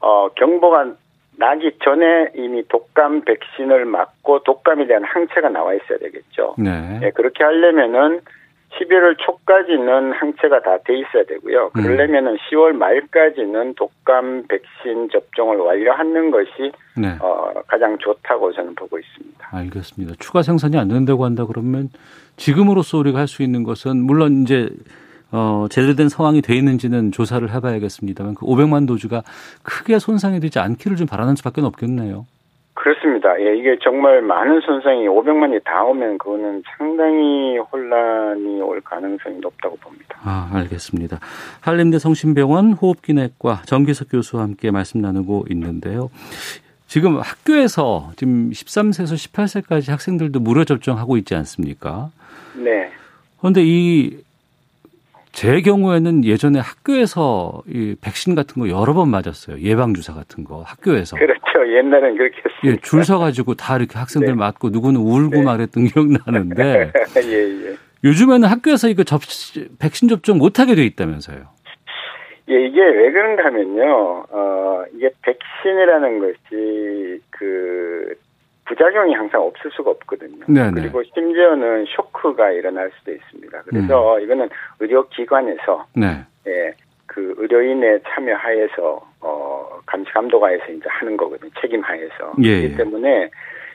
어, 0.00 0.28
경보가 0.30 0.94
나기 1.36 1.78
전에 1.82 2.30
이미 2.34 2.66
독감 2.68 3.22
백신을 3.22 3.84
맞고 3.84 4.42
독감에 4.42 4.86
대한 4.86 5.04
항체가 5.04 5.48
나와 5.50 5.74
있어야 5.74 5.98
되겠죠. 5.98 6.56
네. 6.58 7.00
예, 7.02 7.10
그렇게 7.10 7.44
하려면은 7.44 8.20
11월 8.78 9.16
초까지는 9.18 10.12
항체가 10.12 10.60
다 10.62 10.78
돼 10.84 10.98
있어야 10.98 11.24
되고요. 11.24 11.70
음. 11.76 11.82
그러려면은 11.82 12.36
10월 12.36 12.72
말까지는 12.72 13.74
독감 13.74 14.44
백신 14.48 15.08
접종을 15.12 15.56
완료하는 15.56 16.30
것이 16.30 16.72
네. 16.96 17.16
어, 17.20 17.52
가장 17.66 17.96
좋다고 17.98 18.52
저는 18.52 18.74
보고 18.74 18.98
있습니다. 18.98 19.48
알겠습니다. 19.50 20.14
추가 20.18 20.42
생산이 20.42 20.78
안 20.78 20.88
된다고 20.88 21.24
한다 21.24 21.44
그러면 21.46 21.88
지금으로서 22.36 22.98
우리가 22.98 23.18
할 23.18 23.26
수 23.28 23.42
있는 23.42 23.62
것은 23.64 23.96
물론 24.04 24.42
이제 24.42 24.68
어, 25.30 25.66
제대로 25.70 25.94
된 25.94 26.08
상황이 26.08 26.40
돼 26.40 26.54
있는지는 26.56 27.12
조사를 27.12 27.50
해봐야겠습니다만 27.52 28.34
그 28.34 28.46
500만 28.46 28.86
도주가 28.86 29.22
크게 29.62 29.98
손상이 29.98 30.40
되지 30.40 30.58
않기를 30.58 30.96
좀 30.96 31.06
바라는 31.06 31.36
수밖에 31.36 31.60
없겠네요. 31.60 32.24
그렇습니다. 32.88 33.38
예, 33.40 33.54
이게 33.54 33.76
정말 33.82 34.22
많은 34.22 34.60
손상이 34.62 35.06
500만이 35.08 35.62
다 35.62 35.84
오면 35.84 36.16
그거는 36.16 36.62
상당히 36.78 37.58
혼란이 37.58 38.62
올 38.62 38.80
가능성이 38.80 39.36
높다고 39.40 39.76
봅니다. 39.76 40.16
아, 40.22 40.50
알겠습니다. 40.54 41.18
한림대 41.60 41.98
성심병원 41.98 42.72
호흡기내과 42.72 43.62
정기석 43.66 44.08
교수와 44.10 44.44
함께 44.44 44.70
말씀 44.70 45.02
나누고 45.02 45.46
있는데요. 45.50 46.08
지금 46.86 47.18
학교에서 47.18 48.12
지금 48.16 48.50
13세에서 48.50 49.32
18세까지 49.32 49.90
학생들도 49.90 50.40
무료 50.40 50.64
접종하고 50.64 51.18
있지 51.18 51.34
않습니까? 51.34 52.08
네. 52.56 52.90
그런데 53.38 53.60
이 53.62 54.16
제 55.38 55.60
경우에는 55.60 56.24
예전에 56.24 56.58
학교에서 56.58 57.62
이 57.68 57.94
백신 58.00 58.34
같은 58.34 58.60
거 58.60 58.68
여러 58.68 58.92
번 58.92 59.08
맞았어요. 59.08 59.60
예방 59.60 59.94
주사 59.94 60.12
같은 60.12 60.42
거 60.42 60.62
학교에서. 60.62 61.16
그렇죠. 61.16 61.76
옛날엔 61.76 62.16
그렇게 62.16 62.38
했습니다. 62.38 62.64
예, 62.64 62.76
줄 62.82 63.04
서가지고 63.04 63.54
다 63.54 63.76
이렇게 63.76 63.96
학생들 64.00 64.32
네. 64.32 64.34
맞고 64.34 64.70
누구는 64.70 65.00
울고 65.00 65.36
네. 65.36 65.42
말했던 65.44 65.84
기억 65.84 66.08
나는데 66.08 66.90
예, 67.22 67.70
예. 67.70 67.76
요즘에는 68.02 68.48
학교에서 68.48 68.88
이거 68.88 69.04
접 69.04 69.20
백신 69.78 70.08
접종 70.08 70.38
못 70.38 70.58
하게 70.58 70.74
돼 70.74 70.84
있다면서요. 70.84 71.38
예, 72.50 72.66
이게 72.66 72.80
왜 72.80 73.12
그런가 73.12 73.44
하면요, 73.44 74.24
어, 74.30 74.82
이게 74.92 75.08
백신이라는 75.22 76.18
것이 76.18 77.20
그 77.30 78.12
부작용이 78.68 79.14
항상 79.14 79.42
없을 79.42 79.70
수가 79.70 79.90
없거든요. 79.90 80.44
네네. 80.46 80.72
그리고 80.74 81.02
심지어는 81.14 81.86
쇼크가 81.86 82.52
일어날 82.52 82.90
수도 82.98 83.12
있습니다. 83.12 83.62
그래서 83.62 84.16
음. 84.16 84.22
이거는 84.22 84.48
의료기관에서 84.80 85.86
네. 85.96 86.24
예, 86.46 86.74
그 87.06 87.34
의료인의 87.38 88.02
참여 88.06 88.34
하에서 88.36 89.00
어 89.20 89.80
감시 89.86 90.12
감독하에서 90.12 90.72
이제 90.72 90.84
하는 90.88 91.16
거거든요. 91.16 91.50
책임 91.60 91.80
하에서. 91.80 92.34
예, 92.44 92.48
예. 92.48 92.60
그렇기 92.60 92.76
때문에 92.76 93.30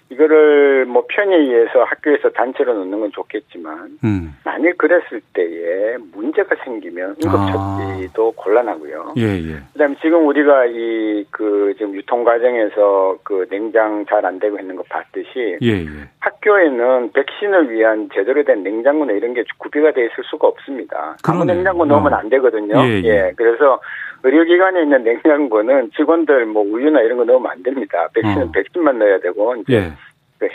이거를 0.10 0.86
뭐 0.86 1.05
편에 1.10 1.36
의해서 1.36 1.83
학교에서 1.83 2.29
단체로 2.29 2.74
놓는 2.74 3.00
건 3.00 3.12
좋겠지만 3.12 3.98
음. 4.03 4.36
만일 4.45 4.75
그랬을 4.77 5.22
때에 5.33 5.98
문제가 6.13 6.55
생기면 6.63 7.15
응급처치도 7.24 8.33
곤란하고요. 8.33 9.13
예, 9.17 9.24
예. 9.24 9.55
그다음에 9.74 9.95
지금 10.01 10.27
우리가 10.27 10.65
이 10.67 11.25
그 11.31 11.74
지금 11.77 11.93
유통 11.95 12.24
과정에서 12.24 13.17
그 13.24 13.48
냉장 13.50 14.05
잘 14.07 14.24
안 14.24 14.39
되고 14.39 14.57
있는 14.57 14.75
거 14.77 14.83
봤듯이 14.89 15.57
예, 15.62 15.67
예. 15.69 15.88
학교에는 16.19 17.12
백신을 17.12 17.69
위한 17.72 18.07
제대로 18.13 18.41
된 18.43 18.63
냉장고나 18.63 19.12
이런 19.13 19.33
게 19.33 19.43
구비가 19.57 19.91
돼 19.91 20.05
있을 20.05 20.24
수가 20.24 20.48
없습니다. 20.48 21.17
아무 21.24 21.39
그러네요. 21.39 21.55
냉장고 21.55 21.83
넣으면 21.86 22.13
어. 22.13 22.15
안 22.17 22.29
되거든요. 22.29 22.75
예, 22.86 23.01
예. 23.03 23.33
그래서 23.36 23.81
의료기관에 24.24 24.83
있는 24.83 25.03
냉장고는 25.03 25.91
직원들 25.98 26.45
뭐 26.45 26.63
우유나 26.63 27.01
이런 27.01 27.17
거 27.17 27.25
넣으면 27.25 27.51
안 27.51 27.63
됩니다. 27.63 28.07
백신은 28.13 28.48
어. 28.48 28.51
백신만 28.53 28.98
넣어야 29.00 29.19
되고 29.19 29.55
이제 29.57 29.74
예. 29.75 29.79
그 29.81 29.93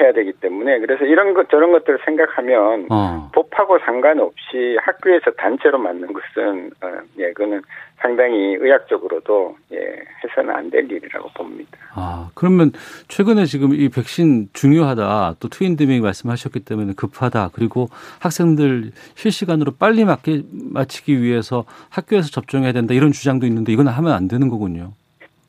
해야 0.00 0.12
되기 0.12 0.33
때문에 0.33 0.78
그래서 0.78 1.04
이런 1.04 1.35
것 1.35 1.49
저런 1.50 1.73
것들을 1.73 1.99
생각하면 2.04 2.87
어. 2.90 3.30
법하고 3.35 3.78
상관없이 3.80 4.76
학교에서 4.80 5.30
단체로 5.33 5.78
맞는 5.78 6.12
것은 6.12 6.71
어, 6.83 7.00
예, 7.18 7.33
그거는 7.33 7.62
상당히 7.99 8.54
의학적으로도 8.61 9.57
예, 9.73 10.00
해서는 10.23 10.54
안 10.54 10.68
될 10.71 10.85
일이라고 10.90 11.30
봅니다. 11.30 11.78
아, 11.95 12.30
그러면 12.35 12.73
최근에 13.09 13.47
지금 13.47 13.73
이 13.73 13.88
백신 13.88 14.49
중요하다. 14.52 15.37
또 15.40 15.49
트윈드밍 15.49 16.02
말씀하셨기 16.02 16.61
때문에 16.61 16.92
급하다. 16.97 17.50
그리고 17.54 17.88
학생들 18.21 18.90
실시간으로 19.14 19.73
빨리 19.78 20.04
맞게 20.04 20.42
마치기 20.52 21.23
위해서 21.23 21.64
학교에서 21.90 22.28
접종해야 22.30 22.73
된다. 22.73 22.92
이런 22.95 23.12
주장도 23.12 23.47
있는데 23.47 23.73
이건 23.73 23.88
하면 23.88 24.12
안 24.12 24.28
되는 24.28 24.49
거군요. 24.49 24.92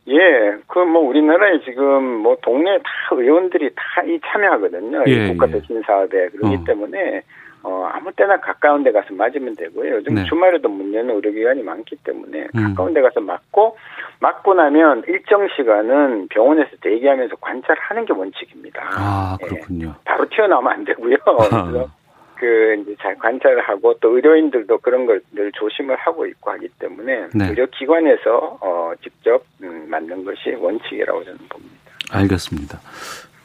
예, 0.07 0.57
그 0.67 0.79
뭐 0.85 1.03
우리나라에 1.03 1.59
지금 1.65 2.03
뭐 2.03 2.37
동네 2.41 2.77
다 2.79 2.89
의원들이 3.11 3.71
다 3.75 4.01
이 4.05 4.19
참여하거든요. 4.25 5.03
예, 5.07 5.11
이 5.11 5.27
국가 5.29 5.47
예. 5.47 5.51
백신 5.51 5.81
사업에 5.85 6.29
그렇기 6.29 6.55
어. 6.55 6.63
때문에 6.65 7.21
어 7.61 7.89
아무 7.91 8.11
때나 8.13 8.39
가까운 8.39 8.83
데 8.83 8.91
가서 8.91 9.13
맞으면 9.13 9.55
되고요. 9.57 9.95
요즘 9.95 10.15
네. 10.15 10.23
주말에도 10.23 10.69
문 10.69 10.93
여는 10.93 11.13
의료기관이 11.15 11.61
많기 11.63 11.97
때문에 11.97 12.47
음. 12.55 12.63
가까운 12.69 12.93
데 12.93 13.01
가서 13.01 13.19
맞고 13.19 13.77
맞고 14.21 14.53
나면 14.53 15.03
일정 15.07 15.47
시간은 15.55 16.29
병원에서 16.29 16.69
대기하면서 16.81 17.35
관찰하는 17.41 18.05
게 18.05 18.13
원칙입니다. 18.13 18.81
아, 18.95 19.37
예. 19.43 19.47
그렇군요. 19.47 19.93
바로 20.05 20.25
튀어나오면 20.29 20.71
안 20.71 20.85
되고요. 20.85 21.17
그 22.39 22.81
이제 22.81 22.95
잘 23.01 23.15
관찰을 23.17 23.61
하고 23.61 23.93
또 23.99 24.15
의료인들도 24.15 24.77
그런 24.79 25.05
걸 25.05 25.19
늘 25.33 25.51
조심을 25.51 25.95
하고 25.97 26.25
있고 26.25 26.51
하기 26.51 26.67
때문에 26.79 27.27
네. 27.35 27.49
의료기관에서 27.49 28.57
어 28.61 28.93
직접 29.03 29.43
음, 29.61 29.85
만든 29.89 30.23
것이 30.23 30.51
원칙이라고 30.57 31.23
저는 31.23 31.37
봅니다. 31.49 31.75
알겠습니다. 32.11 32.79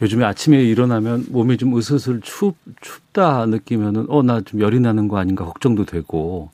요즘에 0.03 0.25
아침에 0.25 0.63
일어나면 0.63 1.25
몸이 1.31 1.57
좀 1.57 1.77
으슬으슬 1.77 2.21
춥, 2.21 2.55
춥다 2.81 3.47
느끼면은, 3.47 4.07
어, 4.09 4.23
나 4.23 4.41
좀 4.41 4.61
열이 4.61 4.81
나는 4.81 5.09
거 5.09 5.19
아닌가 5.19 5.45
걱정도 5.45 5.85
되고, 5.85 6.51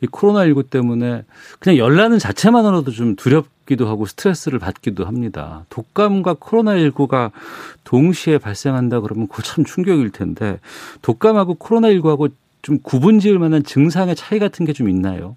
이 0.00 0.06
코로나 0.06 0.44
19 0.44 0.64
때문에 0.64 1.24
그냥 1.60 1.78
열 1.78 1.94
나는 1.96 2.18
자체만으로도 2.18 2.90
좀 2.90 3.16
두렵 3.16 3.46
기도 3.66 3.86
하고 3.86 4.04
스트레스를 4.04 4.58
받기도 4.58 5.04
합니다. 5.04 5.64
독감과 5.70 6.34
코로나19가 6.34 7.30
동시에 7.84 8.38
발생한다 8.38 9.00
그러면 9.00 9.28
그거 9.28 9.42
참 9.42 9.64
충격일 9.64 10.10
텐데, 10.12 10.58
독감하고 11.02 11.56
코로나19하고 11.56 12.30
좀 12.62 12.78
구분 12.82 13.18
지을 13.18 13.38
만한 13.38 13.62
증상의 13.62 14.14
차이 14.16 14.38
같은 14.38 14.64
게 14.66 14.72
좀 14.72 14.88
있나요? 14.88 15.36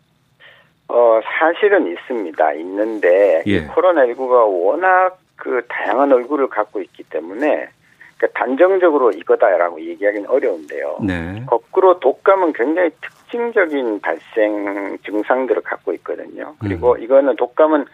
어, 0.89 1.19
사실은 1.39 1.91
있습니다. 1.91 2.53
있는데, 2.53 3.43
예. 3.45 3.67
코로나19가 3.67 4.47
워낙 4.63 5.19
그 5.35 5.61
다양한 5.67 6.11
얼굴을 6.13 6.47
갖고 6.47 6.81
있기 6.81 7.03
때문에, 7.03 7.69
그러니까 8.17 8.39
단정적으로 8.39 9.11
이거다라고 9.11 9.79
얘기하기는 9.81 10.27
어려운데요. 10.29 10.99
네. 11.03 11.43
거꾸로 11.45 11.99
독감은 11.99 12.53
굉장히 12.53 12.89
특징적인 13.01 13.99
발생 14.01 14.97
증상들을 15.05 15.61
갖고 15.61 15.93
있거든요. 15.93 16.55
그리고 16.59 16.93
음. 16.93 17.03
이거는 17.03 17.35
독감은 17.35 17.85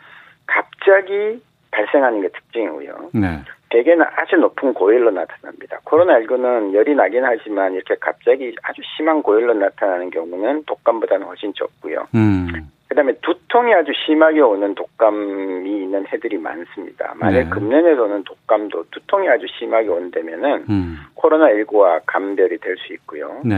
갑자기 0.53 1.41
발생하는 1.72 2.22
게 2.22 2.29
특징이고요. 2.29 3.10
네. 3.13 3.41
대개는 3.69 4.05
아주 4.15 4.36
높은 4.36 4.74
고열로 4.74 5.10
나타납니다. 5.10 5.79
코로나19는 5.86 6.74
열이 6.75 6.93
나긴 6.93 7.25
하지만 7.25 7.74
이렇게 7.74 7.95
갑자기 8.00 8.55
아주 8.62 8.81
심한 8.95 9.24
고열로 9.24 9.55
나타나는 9.55 10.12
경우는 10.12 10.65
독감보다는 10.65 11.25
훨씬 11.25 11.51
적고요. 11.55 12.07
음. 12.13 12.48
그다음에 12.88 13.13
두통이 13.24 13.74
아주 13.74 13.91
심하게 14.05 14.41
오는 14.41 14.75
독감이 14.75 15.67
있는 15.67 16.05
해들이 16.13 16.38
많습니다. 16.38 17.13
만약 17.15 17.39
네. 17.45 17.50
금년에도 17.50 18.05
는 18.05 18.24
독감도 18.24 18.86
두통이 18.91 19.27
아주 19.27 19.48
심하게 19.57 19.88
온다면은 19.89 20.65
음. 20.69 21.00
코로나 21.15 21.48
19와 21.48 22.01
감별이 22.05 22.60
될 22.60 22.77
수 22.77 22.93
있고요. 22.93 23.41
네. 23.43 23.55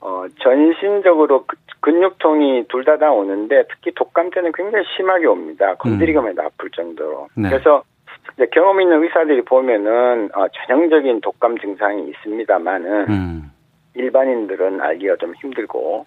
어, 0.00 0.24
전신적으로 0.40 1.44
그- 1.46 1.56
근육통이 1.80 2.66
둘 2.68 2.84
다 2.84 2.96
다 2.98 3.10
오는데 3.12 3.64
특히 3.70 3.92
독감 3.94 4.30
때는 4.30 4.52
굉장히 4.52 4.84
심하게 4.96 5.26
옵니다. 5.26 5.74
건드리기만 5.76 6.28
해도 6.30 6.42
아플 6.42 6.70
정도로. 6.70 7.28
네. 7.34 7.48
그래서 7.50 7.82
이제 8.34 8.46
경험 8.52 8.80
있는 8.80 9.02
의사들이 9.02 9.42
보면은 9.42 10.30
어, 10.34 10.46
전형적인 10.48 11.20
독감 11.20 11.58
증상이 11.58 12.08
있습니다만은 12.10 13.08
음. 13.08 13.50
일반인들은 13.94 14.80
알기가 14.80 15.16
좀 15.16 15.34
힘들고 15.40 16.06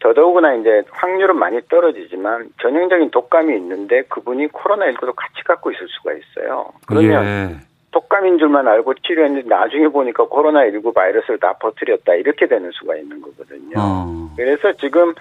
더더욱이나 0.00 0.54
이제 0.54 0.82
확률은 0.90 1.36
많이 1.38 1.60
떨어지지만 1.68 2.48
전형적인 2.62 3.10
독감이 3.10 3.54
있는데 3.56 4.02
그분이 4.08 4.48
코로나19도 4.48 5.12
같이 5.14 5.42
갖고 5.44 5.70
있을 5.70 5.86
수가 5.88 6.12
있어요. 6.14 6.66
그러면 6.86 7.24
예. 7.24 7.56
독감인 7.92 8.38
줄만 8.38 8.68
알고 8.68 8.94
치료했는데 8.94 9.48
나중에 9.48 9.88
보니까 9.88 10.24
코로나19 10.26 10.94
바이러스를 10.94 11.38
다 11.38 11.54
퍼뜨렸다 11.60 12.14
이렇게 12.14 12.46
되는 12.46 12.70
수가 12.72 12.96
있는 12.96 13.20
거거든요. 13.20 13.74
어. 13.78 14.28
그래서 14.36 14.72
지금 14.74 15.14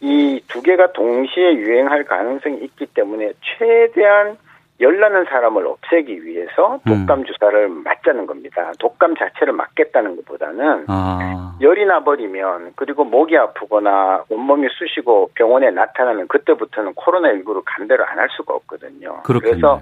이 0.00 0.40
두 0.48 0.62
개가 0.62 0.92
동시에 0.92 1.54
유행할 1.56 2.04
가능성이 2.04 2.58
있기 2.64 2.86
때문에 2.86 3.32
최대한 3.42 4.36
열나는 4.80 5.24
사람을 5.24 5.66
없애기 5.66 6.24
위해서 6.24 6.78
음. 6.86 7.06
독감 7.06 7.24
주사를 7.24 7.68
맞자는 7.68 8.26
겁니다. 8.26 8.70
독감 8.78 9.16
자체를 9.16 9.52
맞겠다는 9.52 10.14
것보다는 10.16 10.84
아. 10.86 11.56
열이 11.60 11.84
나버리면 11.86 12.74
그리고 12.76 13.02
목이 13.04 13.36
아프거나 13.36 14.22
온몸이 14.28 14.68
쑤시고 14.78 15.30
병원에 15.34 15.70
나타나면 15.72 16.28
그때부터는 16.28 16.94
코로나19를 16.94 17.62
감별을 17.64 18.04
안 18.08 18.18
할 18.20 18.28
수가 18.36 18.54
없거든요. 18.54 19.22
그렇군요. 19.24 19.50
그래서 19.50 19.80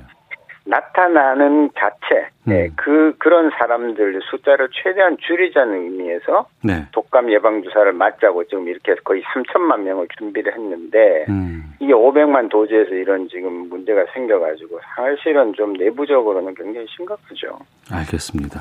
나타나는 0.66 1.70
자체, 1.78 2.28
네, 2.44 2.66
음. 2.66 2.72
그 2.76 3.14
그런 3.18 3.50
사람들 3.56 4.20
숫자를 4.30 4.68
최대한 4.72 5.16
줄이자는 5.18 5.74
의미에서 5.74 6.48
네. 6.62 6.84
독감 6.92 7.32
예방 7.32 7.62
주사를 7.62 7.92
맞자고 7.92 8.44
지금 8.44 8.68
이렇게 8.68 8.92
해서 8.92 9.00
거의 9.04 9.22
3천만 9.22 9.80
명을 9.80 10.08
준비를 10.18 10.52
했는데 10.52 11.24
음. 11.28 11.72
이게 11.80 11.92
500만 11.92 12.50
도지에서 12.50 12.94
이런 12.94 13.28
지금 13.28 13.68
문제가 13.68 14.04
생겨가지고 14.12 14.80
사실은 14.96 15.54
좀 15.54 15.72
내부적으로는 15.74 16.54
굉장히 16.54 16.86
심각하죠. 16.96 17.58
알겠습니다. 17.90 18.60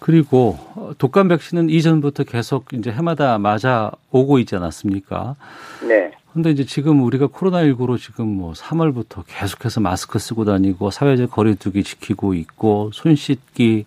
그리고 0.00 0.56
어, 0.76 0.90
독감 0.98 1.28
백신은 1.28 1.70
이전부터 1.70 2.24
계속 2.24 2.72
이제 2.74 2.90
해마다 2.90 3.38
맞아 3.38 3.92
오고 4.10 4.38
있지 4.40 4.56
않았습니까? 4.56 5.36
네, 5.86 6.10
근데 6.32 6.50
이제 6.50 6.64
지금 6.64 7.02
우리가 7.02 7.26
코로나19로 7.26 7.98
지금 7.98 8.26
뭐 8.26 8.52
3월부터 8.52 9.24
계속해서 9.26 9.80
마스크 9.80 10.18
쓰고 10.18 10.44
다니고 10.44 10.90
사회적 10.90 11.30
거리두기 11.30 11.82
지키고 11.82 12.34
있고 12.34 12.90
손 12.92 13.14
씻기 13.14 13.84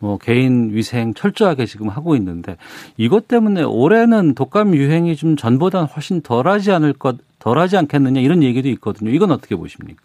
뭐 0.00 0.16
개인 0.18 0.70
위생 0.72 1.12
철저하게 1.12 1.64
지금 1.66 1.88
하고 1.88 2.14
있는데 2.14 2.56
이것 2.96 3.26
때문에 3.26 3.64
올해는 3.64 4.34
독감 4.34 4.74
유행이 4.76 5.16
좀 5.16 5.34
전보다 5.34 5.84
훨씬 5.84 6.22
덜하지 6.22 6.70
않을 6.70 6.92
것 6.92 7.16
덜하지 7.40 7.76
않겠느냐 7.76 8.20
이런 8.20 8.44
얘기도 8.44 8.68
있거든요. 8.70 9.10
이건 9.10 9.32
어떻게 9.32 9.56
보십니까? 9.56 10.02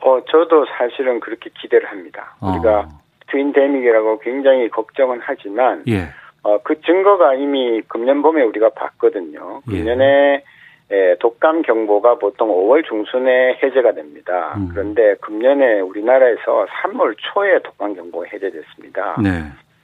어 0.00 0.20
저도 0.28 0.66
사실은 0.76 1.20
그렇게 1.20 1.50
기대를 1.60 1.88
합니다. 1.88 2.36
우리가 2.40 2.80
어, 2.80 2.88
트윈데믹이라고 3.30 4.18
굉장히 4.20 4.68
걱정은 4.70 5.20
하지만 5.22 5.84
예. 5.86 6.08
어, 6.42 6.58
그 6.62 6.80
증거가 6.82 7.34
이미 7.34 7.82
금년 7.86 8.22
봄에 8.22 8.42
우리가 8.42 8.70
봤거든요. 8.70 9.62
예. 9.70 9.78
금년에 9.78 10.42
에, 10.90 11.16
독감 11.16 11.62
경보가 11.62 12.14
보통 12.16 12.48
5월 12.48 12.84
중순에 12.86 13.58
해제가 13.62 13.92
됩니다. 13.92 14.54
음. 14.56 14.70
그런데 14.72 15.16
금년에 15.20 15.80
우리나라에서 15.80 16.66
3월 16.66 17.14
초에 17.18 17.58
독감 17.62 17.94
경보가 17.94 18.26
해제됐습니다. 18.32 19.16
네. 19.22 19.30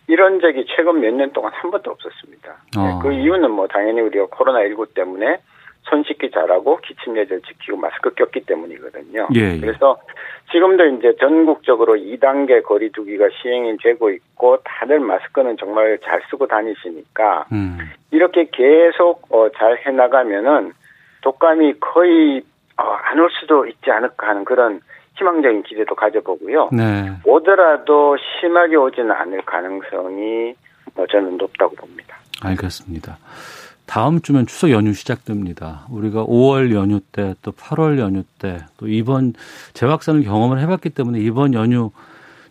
이런 0.06 0.40
적이 0.40 0.66
최근 0.74 1.00
몇 1.00 1.12
년 1.14 1.30
동안 1.32 1.52
한 1.54 1.70
번도 1.70 1.90
없었습니다. 1.90 2.56
네, 2.76 2.80
어. 2.80 2.98
그 3.02 3.12
이유는 3.12 3.50
뭐 3.50 3.66
당연히 3.66 4.00
우리가 4.00 4.26
코로나19 4.26 4.94
때문에 4.94 5.38
손 5.82 6.02
씻기 6.04 6.30
잘하고 6.30 6.78
기침 6.82 7.16
예절 7.16 7.42
지키고 7.42 7.76
마스크 7.76 8.10
꼈기 8.14 8.46
때문이거든요. 8.46 9.28
예, 9.34 9.54
예. 9.56 9.60
그래서 9.60 9.98
지금도 10.52 10.86
이제 10.86 11.14
전국적으로 11.20 11.94
2단계 11.96 12.62
거리 12.62 12.90
두기가 12.92 13.28
시행이 13.42 13.76
되고 13.82 14.08
있고 14.10 14.58
다들 14.64 15.00
마스크는 15.00 15.56
정말 15.58 15.98
잘 16.02 16.22
쓰고 16.30 16.46
다니시니까 16.46 17.46
음. 17.52 17.78
이렇게 18.10 18.48
계속 18.50 19.26
어, 19.30 19.48
잘 19.56 19.76
해나가면은 19.84 20.72
독감이 21.24 21.80
거의 21.80 22.42
어, 22.76 22.82
안올 22.82 23.30
수도 23.40 23.66
있지 23.66 23.90
않을까 23.90 24.28
하는 24.28 24.44
그런 24.44 24.80
희망적인 25.16 25.62
기대도 25.62 25.94
가져보고요. 25.94 26.70
네. 26.72 27.12
오더라도 27.24 28.16
심하게 28.40 28.76
오지는 28.76 29.10
않을 29.12 29.42
가능성이 29.42 30.54
뭐 30.94 31.06
저는 31.06 31.38
높다고 31.38 31.74
봅니다. 31.76 32.16
알겠습니다. 32.42 33.16
다음 33.86 34.20
주면 34.20 34.46
추석 34.46 34.70
연휴 34.70 34.92
시작됩니다. 34.92 35.86
우리가 35.90 36.24
5월 36.24 36.74
연휴 36.74 37.00
때 37.00 37.34
또 37.42 37.52
8월 37.52 37.98
연휴 37.98 38.22
때 38.38 38.58
또 38.76 38.86
이번 38.88 39.34
재확산을 39.74 40.24
경험을 40.24 40.58
해봤기 40.60 40.90
때문에 40.90 41.20
이번 41.20 41.54
연휴 41.54 41.90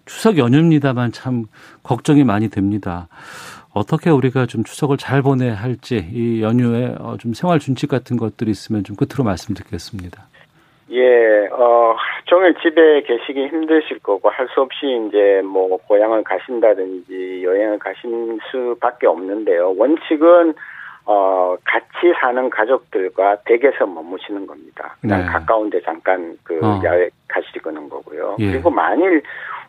추석 0.06 0.38
연휴입니다만 0.38 1.12
참 1.12 1.46
걱정이 1.84 2.24
많이 2.24 2.50
됩니다. 2.50 3.08
어떻게 3.74 4.10
우리가 4.10 4.46
좀 4.46 4.64
추석을 4.64 4.98
잘 4.98 5.22
보내야 5.22 5.56
할지 5.56 5.98
이 6.12 6.42
연휴에 6.42 6.96
어, 7.00 7.18
좀 7.18 7.34
생활 7.34 7.60
준칙 7.60 7.90
같은 7.90 8.18
것들이 8.18 8.52
있으면 8.52 8.84
좀 8.84 8.96
끝으로 8.96 9.24
말씀 9.24 9.56
듣겠습니다. 9.56 10.24
예, 10.92 11.48
어, 11.48 11.96
종일 12.26 12.54
집에 12.62 13.02
계시기 13.02 13.48
힘드실 13.48 14.00
거고 14.00 14.30
할 14.30 14.48
수 14.54 14.62
없이 14.62 14.86
이제 15.08 15.42
뭐 15.44 15.78
고향을 15.88 16.24
가신다든지 16.24 17.42
여행을 17.44 17.80
가신 17.80 18.38
수밖에 18.52 19.08
없는데요. 19.08 19.74
원칙은 19.78 20.54
어, 21.06 21.56
같이 21.66 22.14
사는 22.22 22.50
가족들과 22.50 23.38
댁에서 23.46 23.86
머무시는 23.86 24.46
겁니다. 24.48 24.96
그냥 25.02 25.22
네. 25.22 25.26
가까운 25.26 25.70
데 25.70 25.82
잠깐 25.82 26.38
그 26.44 26.60
어. 26.64 26.82
야외 26.84 27.10
가시는 27.28 27.90
거고요. 27.90 28.38
예. 28.40 28.52
그리고 28.52 28.70
만일 28.70 29.22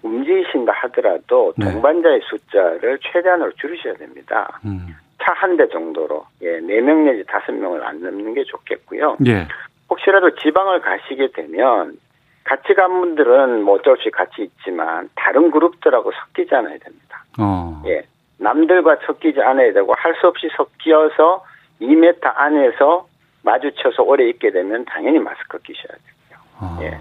움직이신다 0.05 0.73
하더라도 0.73 1.53
네. 1.57 1.73
동반자의 1.73 2.21
숫자를 2.29 2.99
최대한으로 3.01 3.53
줄이셔야 3.53 3.95
됩니다. 3.95 4.61
음. 4.65 4.95
차한 5.23 5.57
대 5.57 5.67
정도로 5.69 6.27
예, 6.43 6.61
네명 6.61 7.07
내지 7.07 7.25
다섯 7.27 7.53
명을 7.53 7.83
안 7.85 8.01
넘는 8.03 8.35
게 8.35 8.45
좋겠고요. 8.45 9.17
예. 9.27 9.49
혹시라도 9.89 10.35
지방을 10.37 10.81
가시게 10.83 11.29
되면 11.33 11.99
같이 12.45 12.75
간 12.75 13.01
분들은 13.01 13.63
뭐 13.63 13.77
어쩔 13.77 13.97
수 13.97 14.01
없이 14.01 14.11
같이 14.11 14.43
있지만 14.43 15.09
다른 15.15 15.51
그룹들하고 15.51 16.13
섞이지 16.13 16.55
않아야 16.55 16.77
됩니다. 16.79 17.25
어. 17.39 17.83
예. 17.87 18.03
남들과 18.39 18.97
섞이지 19.07 19.41
않아야 19.41 19.73
되고 19.73 19.95
할 19.97 20.15
수 20.21 20.27
없이 20.27 20.49
섞여서 20.55 21.43
2m 21.81 22.19
안에서 22.23 23.07
마주쳐서 23.43 24.03
오래 24.03 24.29
있게 24.29 24.51
되면 24.51 24.85
당연히 24.85 25.19
마스크 25.19 25.59
끼셔야 25.63 25.97
되고요. 25.97 26.39
어. 26.61 26.79
예. 26.83 26.99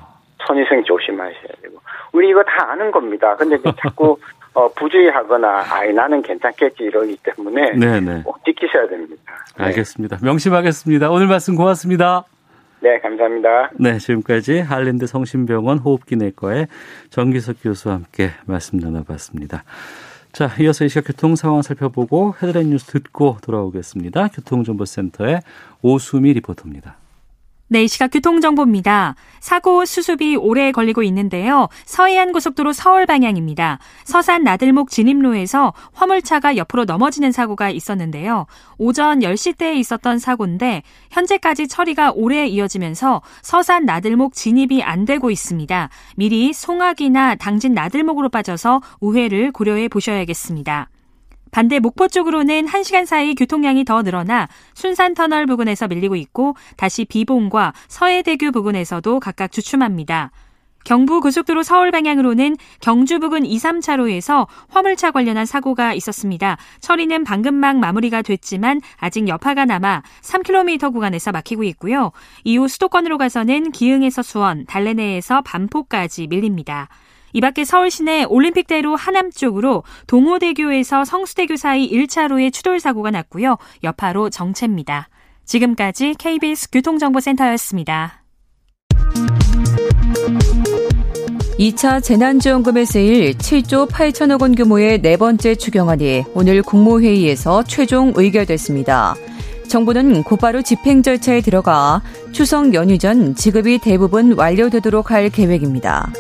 손위생 0.47 0.83
조심하셔야 0.83 1.53
되고. 1.61 1.79
우리 2.11 2.29
이거 2.29 2.43
다 2.43 2.71
아는 2.71 2.91
겁니다. 2.91 3.35
근데 3.35 3.57
자꾸 3.81 4.17
어, 4.53 4.71
부주의하거나 4.73 5.65
아이 5.69 5.91
나는 5.93 6.21
괜찮겠지 6.21 6.83
이러기 6.83 7.17
때문에 7.23 7.71
네네. 7.71 8.21
꼭 8.23 8.43
지키셔야 8.45 8.87
됩니다. 8.87 9.33
네. 9.57 9.63
알겠습니다. 9.65 10.19
명심하겠습니다. 10.21 11.09
오늘 11.09 11.27
말씀 11.27 11.55
고맙습니다. 11.55 12.25
네, 12.81 12.99
감사합니다. 12.99 13.71
네, 13.79 13.97
지금까지 13.97 14.59
한림대 14.59 15.07
성심병원 15.07 15.79
호흡기 15.79 16.17
내과의 16.17 16.67
정기석 17.09 17.63
교수와 17.63 17.95
함께 17.95 18.29
말씀 18.45 18.77
나눠봤습니다. 18.77 19.63
자, 20.33 20.49
이어서 20.59 20.83
이 20.83 20.89
시각 20.89 21.07
교통 21.07 21.35
상황 21.35 21.61
살펴보고 21.61 22.33
헤드라인 22.41 22.71
뉴스 22.71 22.85
듣고 22.87 23.37
돌아오겠습니다. 23.41 24.27
교통정보센터의 24.29 25.39
오수미 25.81 26.33
리포터입니다. 26.33 26.97
네, 27.73 27.87
시각 27.87 28.11
교통정보입니다. 28.11 29.15
사고 29.39 29.83
수습이 29.83 30.35
오래 30.35 30.71
걸리고 30.71 31.01
있는데요. 31.01 31.69
서해안 31.85 32.31
고속도로 32.31 32.71
서울 32.71 33.07
방향입니다. 33.07 33.79
서산 34.03 34.43
나들목 34.43 34.91
진입로에서 34.91 35.73
화물차가 35.91 36.55
옆으로 36.55 36.85
넘어지는 36.85 37.31
사고가 37.31 37.71
있었는데요. 37.71 38.45
오전 38.77 39.21
10시대에 39.21 39.73
있었던 39.77 40.19
사고인데 40.19 40.83
현재까지 41.09 41.67
처리가 41.67 42.11
오래 42.13 42.45
이어지면서 42.45 43.23
서산 43.41 43.85
나들목 43.87 44.35
진입이 44.35 44.83
안 44.83 45.05
되고 45.05 45.31
있습니다. 45.31 45.89
미리 46.15 46.53
송악이나 46.53 47.33
당진 47.37 47.73
나들목으로 47.73 48.29
빠져서 48.29 48.81
우회를 48.99 49.51
고려해 49.51 49.87
보셔야겠습니다. 49.87 50.89
반대 51.53 51.77
목포 51.77 52.07
쪽으로는 52.07 52.65
1시간 52.65 53.05
사이 53.05 53.35
교통량이 53.35 53.85
더 53.85 54.01
늘어나 54.01 54.49
순산터널 54.73 55.45
부근에서 55.45 55.87
밀리고 55.87 56.15
있고 56.15 56.55
다시 56.77 57.05
비봉과 57.05 57.73
서해대교 57.87 58.51
부근에서도 58.51 59.19
각각 59.19 59.51
주춤합니다. 59.51 60.31
경부 60.83 61.21
고속도로 61.21 61.61
서울 61.61 61.91
방향으로는 61.91 62.57
경주 62.81 63.19
부근 63.19 63.45
2, 63.45 63.55
3차로에서 63.57 64.47
화물차 64.69 65.11
관련한 65.11 65.45
사고가 65.45 65.93
있었습니다. 65.93 66.57
처리는 66.81 67.23
방금 67.23 67.53
막 67.53 67.77
마무리가 67.77 68.23
됐지만 68.23 68.81
아직 68.97 69.27
여파가 69.27 69.65
남아 69.65 70.01
3km 70.23 70.91
구간에서 70.91 71.31
막히고 71.31 71.63
있고요. 71.65 72.11
이후 72.43 72.67
수도권으로 72.67 73.19
가서는 73.19 73.71
기흥에서 73.71 74.23
수원, 74.23 74.65
달래내에서 74.65 75.41
반포까지 75.41 76.25
밀립니다. 76.27 76.89
이 77.33 77.41
밖에 77.41 77.65
서울 77.65 77.89
시내 77.91 78.23
올림픽대로 78.23 78.95
하남 78.95 79.31
쪽으로 79.31 79.83
동호대교에서 80.07 81.03
성수대교 81.03 81.57
사이 81.57 81.91
1차로에 81.91 82.53
추돌 82.53 82.79
사고가 82.79 83.11
났고요. 83.11 83.57
여파로 83.83 84.29
정체입니다. 84.29 85.09
지금까지 85.45 86.15
KBS 86.17 86.69
교통정보센터였습니다. 86.71 88.23
2차 91.59 92.03
재난지원금에 92.03 92.85
쓰일 92.85 93.37
7조 93.37 93.89
8천억 93.89 94.41
원 94.41 94.55
규모의 94.55 95.01
네 95.01 95.17
번째 95.17 95.55
추경안이 95.55 96.25
오늘 96.33 96.61
국무회의에서 96.61 97.63
최종 97.63 98.13
의결됐습니다. 98.15 99.15
정부는 99.67 100.23
곧바로 100.23 100.61
집행 100.61 101.01
절차에 101.01 101.41
들어가 101.41 102.01
추석 102.31 102.73
연휴 102.73 102.97
전 102.97 103.33
지급이 103.35 103.79
대부분 103.79 104.33
완료되도록 104.33 105.11
할 105.11 105.29
계획입니다. 105.29 106.11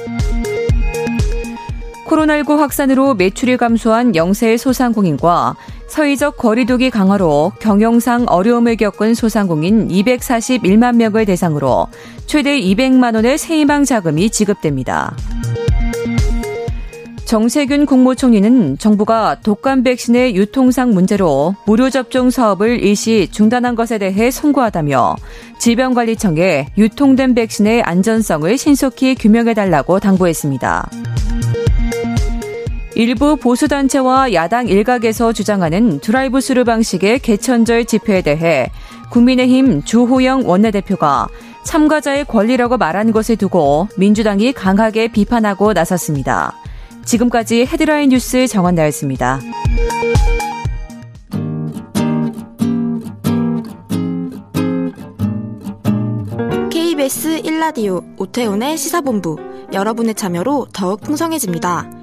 코로나19 2.07 2.57
확산으로 2.57 3.15
매출이 3.15 3.57
감소한 3.57 4.15
영세 4.15 4.57
소상공인과 4.57 5.55
사회적 5.87 6.37
거리두기 6.37 6.89
강화로 6.89 7.53
경영상 7.59 8.25
어려움을 8.27 8.75
겪은 8.75 9.13
소상공인 9.13 9.87
241만 9.87 10.95
명을 10.95 11.25
대상으로 11.25 11.87
최대 12.25 12.59
200만 12.59 13.15
원의 13.15 13.37
새희망 13.37 13.85
자금이 13.85 14.29
지급됩니다. 14.29 15.15
정세균 17.25 17.87
국무총리는 17.87 18.77
정부가 18.77 19.39
독감 19.41 19.81
백신의 19.81 20.35
유통상 20.35 20.91
문제로 20.91 21.55
무료 21.65 21.89
접종 21.89 22.29
사업을 22.29 22.83
일시 22.83 23.27
중단한 23.31 23.73
것에 23.73 23.97
대해 23.97 24.29
송구하다며 24.29 25.15
질병관리청에 25.57 26.67
유통된 26.77 27.33
백신의 27.33 27.81
안전성을 27.81 28.55
신속히 28.55 29.15
규명해달라고 29.15 29.99
당부했습니다. 29.99 30.89
일부 32.95 33.35
보수단체와 33.37 34.33
야당 34.33 34.67
일각에서 34.67 35.33
주장하는 35.33 35.99
드라이브 35.99 36.39
스루 36.41 36.63
방식의 36.63 37.19
개천절 37.19 37.85
집회에 37.85 38.21
대해 38.21 38.69
국민의힘 39.09 39.83
주호영 39.83 40.47
원내대표가 40.47 41.27
참가자의 41.63 42.25
권리라고 42.25 42.77
말한 42.77 43.11
것을 43.11 43.35
두고 43.35 43.87
민주당이 43.97 44.53
강하게 44.53 45.07
비판하고 45.07 45.73
나섰습니다. 45.73 46.53
지금까지 47.03 47.65
헤드라인 47.65 48.09
뉴스 48.09 48.47
정원나였습니다. 48.47 49.39
KBS 56.69 57.41
1라디오 57.41 58.03
오태훈의 58.19 58.77
시사본부 58.77 59.37
여러분의 59.73 60.13
참여로 60.13 60.67
더욱 60.73 61.01
풍성해집니다. 61.01 62.02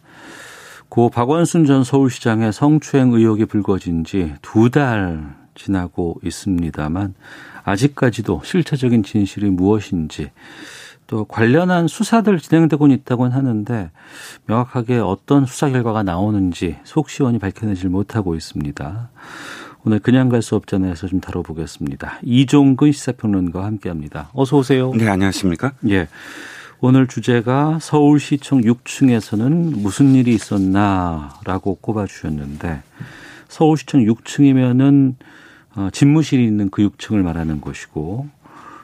고 0.91 1.09
박원순 1.09 1.65
전 1.65 1.85
서울시장의 1.85 2.51
성추행 2.51 3.13
의혹이 3.13 3.45
불거진 3.45 4.03
지 4.03 4.33
두 4.41 4.69
달 4.69 5.39
지나고 5.55 6.19
있습니다만 6.23 7.13
아직까지도 7.63 8.41
실체적인 8.43 9.03
진실이 9.03 9.49
무엇인지 9.51 10.31
또 11.07 11.23
관련한 11.25 11.87
수사들 11.87 12.39
진행되고 12.39 12.87
있다고는 12.87 13.31
하는데 13.31 13.89
명확하게 14.47 14.97
어떤 14.99 15.45
수사 15.45 15.69
결과가 15.69 16.03
나오는지 16.03 16.77
속 16.83 17.09
시원히 17.09 17.39
밝혀내질 17.39 17.89
못하고 17.89 18.35
있습니다. 18.35 19.09
오늘 19.85 19.99
그냥 19.99 20.27
갈 20.29 20.41
수 20.41 20.55
없잖아요.에서 20.55 21.07
좀 21.07 21.21
다뤄보겠습니다. 21.21 22.19
이종근 22.23 22.91
시사평론가와 22.91 23.65
함께합니다. 23.65 24.29
어서 24.33 24.57
오세요. 24.57 24.91
네, 24.93 25.07
안녕하십니까? 25.07 25.71
예. 25.89 26.07
오늘 26.83 27.05
주제가 27.05 27.77
서울시청 27.79 28.61
6층에서는 28.61 29.77
무슨 29.77 30.15
일이 30.15 30.33
있었나라고 30.33 31.75
꼽아주셨는데 31.75 32.81
서울시청 33.49 34.01
6층이면은 34.05 35.13
어, 35.75 35.89
집무실이 35.93 36.43
있는 36.43 36.71
그 36.71 36.81
6층을 36.89 37.21
말하는 37.21 37.61
것이고 37.61 38.29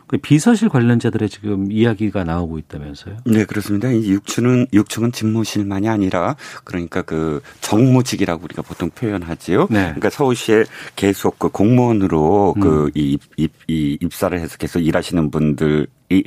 그 0.05 0.17
비서실 0.17 0.69
관련자들의 0.69 1.27
지금 1.27 1.71
이야기가 1.71 2.23
나오고 2.23 2.59
있다면서요? 2.59 3.17
네, 3.25 3.45
그렇습니다. 3.45 3.89
이 3.89 4.15
6층은 4.15 4.71
6층은 4.71 5.11
집무실만이 5.11 5.89
아니라 5.89 6.37
그러니까 6.63 7.01
그 7.01 7.41
정무직이라고 7.61 8.43
우리가 8.43 8.61
보통 8.61 8.89
표현하지요. 8.91 9.67
네. 9.69 9.81
그러니까 9.85 10.09
서울시에 10.09 10.63
계속 10.95 11.39
그 11.39 11.49
공무원으로 11.49 12.53
음. 12.57 12.61
그이 12.61 13.17
입, 13.35 13.51
이 13.67 13.97
입사를 13.99 14.39
해서 14.39 14.55
계속 14.57 14.79
일하시는 14.79 15.29
분들 15.29 15.87
이 16.09 16.23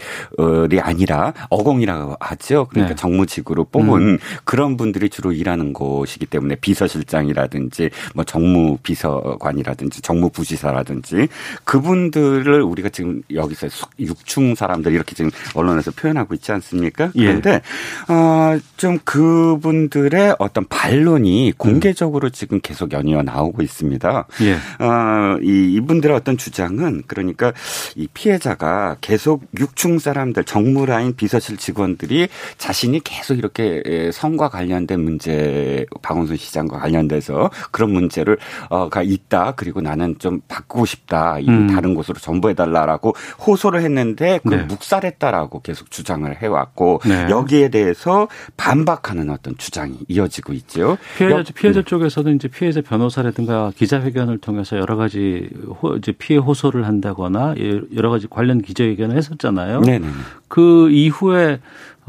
아니라 0.78 1.32
어공이라고 1.48 2.16
하죠. 2.20 2.66
그러니까 2.68 2.94
네. 2.94 3.00
정무직으로 3.00 3.64
뽑은 3.64 4.02
음. 4.02 4.18
그런 4.44 4.76
분들이 4.76 5.08
주로 5.08 5.32
일하는 5.32 5.72
곳이기 5.72 6.26
때문에 6.26 6.56
비서실장이라든지 6.56 7.90
뭐 8.14 8.24
정무 8.24 8.76
비서관이라든지 8.82 10.02
정무 10.02 10.28
부지사라든지 10.30 11.28
그분들을 11.64 12.60
우리가 12.62 12.90
지금 12.90 13.22
여기서 13.32 13.68
육충 13.98 14.54
사람들 14.54 14.92
이렇게 14.92 15.14
지금 15.14 15.30
언론에서 15.54 15.92
표현하고 15.92 16.34
있지 16.34 16.52
않습니까? 16.52 17.10
예. 17.14 17.26
그런데 17.26 17.62
예. 18.10 18.12
어좀 18.12 18.98
그분들의 19.04 20.36
어떤 20.38 20.66
반론이 20.68 21.54
공개적으로 21.56 22.28
음. 22.28 22.32
지금 22.32 22.60
계속 22.60 22.92
연이어 22.92 23.22
나오고 23.22 23.62
있습니다. 23.62 24.26
예. 24.42 24.56
어이 24.84 25.72
이분들의 25.74 26.14
어떤 26.14 26.36
주장은 26.36 27.04
그러니까 27.06 27.52
이 27.96 28.06
피해자가 28.12 28.96
계속 29.00 29.46
육 29.58 29.69
6충 29.74 29.98
사람들 29.98 30.44
정무라인 30.44 31.14
비서실 31.14 31.56
직원들이 31.56 32.28
자신이 32.58 33.00
계속 33.00 33.38
이렇게 33.38 34.10
선과 34.12 34.48
관련된 34.48 35.00
문제 35.00 35.86
박원순 36.02 36.36
시장과 36.36 36.78
관련돼서 36.78 37.50
그런 37.70 37.92
문제를 37.92 38.38
어가 38.68 39.02
있다. 39.02 39.52
그리고 39.56 39.80
나는 39.80 40.16
좀 40.18 40.40
바꾸고 40.48 40.86
싶다. 40.86 41.38
이 41.38 41.48
음. 41.48 41.68
다른 41.68 41.94
곳으로 41.94 42.18
전보해 42.18 42.54
달라라고 42.54 43.14
호소를 43.46 43.82
했는데 43.82 44.40
그 44.42 44.54
네. 44.54 44.62
묵살했다라고 44.64 45.60
계속 45.62 45.90
주장을 45.90 46.30
해왔고 46.40 47.00
네. 47.04 47.28
여기에 47.30 47.68
대해서 47.68 48.28
반박하는 48.56 49.30
어떤 49.30 49.56
주장이 49.56 49.98
이어지고 50.08 50.52
있죠. 50.54 50.98
피해자 51.16 51.52
피해자 51.54 51.80
네. 51.80 51.84
쪽에서는 51.84 52.36
이제 52.36 52.48
피해자 52.48 52.80
변호사라든가 52.80 53.72
기자회견을 53.76 54.38
통해서 54.38 54.76
여러 54.76 54.96
가지 54.96 55.48
호, 55.82 55.96
이제 55.96 56.12
피해 56.12 56.38
호소를 56.38 56.86
한다거나 56.86 57.54
여러 57.94 58.10
가지 58.10 58.26
관련 58.28 58.62
기자회견을 58.62 59.16
했었잖아요. 59.16 59.59
네네. 59.80 60.06
그 60.48 60.90
이후에 60.90 61.60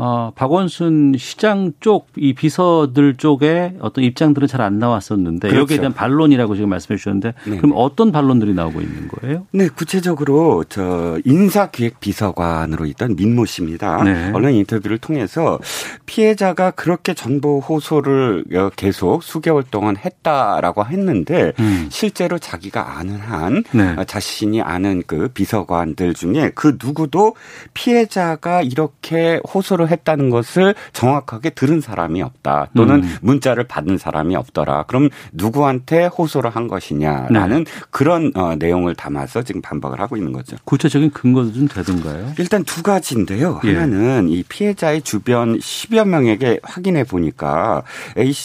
어, 0.03 0.31
박원순 0.35 1.15
시장 1.17 1.73
쪽 1.79 2.01
이 2.17 2.33
비서들 2.33 3.15
쪽에 3.15 3.73
어떤 3.79 4.03
입장들은 4.03 4.47
잘 4.47 4.61
안 4.61 4.77
나왔었는데 4.77 5.47
그렇죠. 5.47 5.61
여기에 5.61 5.77
대한 5.77 5.93
반론이라고 5.93 6.53
지금 6.53 6.69
말씀해 6.69 6.95
주셨는데 6.97 7.33
네. 7.47 7.57
그럼 7.57 7.73
어떤 7.75 8.11
반론들이 8.11 8.53
나오고 8.53 8.79
있는 8.81 9.07
거예요? 9.07 9.47
네, 9.51 9.69
구체적으로 9.69 10.63
저 10.69 11.17
인사기획비서관으로 11.25 12.85
있던 12.85 13.15
민모 13.15 13.45
씨입니다. 13.45 14.03
네. 14.03 14.31
언론 14.33 14.53
인터뷰를 14.53 14.99
통해서 14.99 15.57
피해자가 16.05 16.71
그렇게 16.71 17.15
정보 17.15 17.59
호소를 17.59 18.45
계속 18.75 19.23
수개월 19.23 19.63
동안 19.71 19.97
했다라고 19.97 20.85
했는데 20.85 21.53
음. 21.59 21.87
실제로 21.89 22.37
자기가 22.37 22.99
아는 22.99 23.15
한 23.15 23.63
네. 23.71 23.95
자신이 24.05 24.61
아는 24.61 25.01
그 25.07 25.27
비서관들 25.29 26.13
중에 26.13 26.51
그 26.53 26.77
누구도 26.83 27.35
피해자가 27.73 28.61
이렇게 28.61 29.41
호소를 29.51 29.89
했다는 29.91 30.29
것을 30.29 30.75
정확하게 30.93 31.51
들은 31.51 31.81
사람이 31.81 32.21
없다. 32.21 32.69
또는 32.75 33.03
음. 33.03 33.17
문자를 33.21 33.65
받은 33.65 33.97
사람이 33.97 34.35
없더라. 34.35 34.83
그럼 34.83 35.09
누구한테 35.33 36.05
호소를 36.05 36.49
한 36.49 36.67
것이냐라는 36.67 37.63
네. 37.63 37.71
그런 37.89 38.31
어, 38.35 38.55
내용을 38.55 38.95
담아서 38.95 39.43
지금 39.43 39.61
반박을 39.61 39.99
하고 39.99 40.17
있는 40.17 40.31
거죠. 40.31 40.57
구체적인 40.65 41.11
근거도 41.11 41.53
좀 41.53 41.67
되던가요? 41.67 42.33
일단 42.39 42.63
두 42.63 42.81
가지인데요. 42.83 43.61
예. 43.65 43.75
하나는 43.75 44.29
이 44.29 44.43
피해자의 44.43 45.01
주변 45.01 45.57
10여 45.57 46.07
명에게 46.07 46.59
확인해 46.63 47.03
보니까 47.03 47.83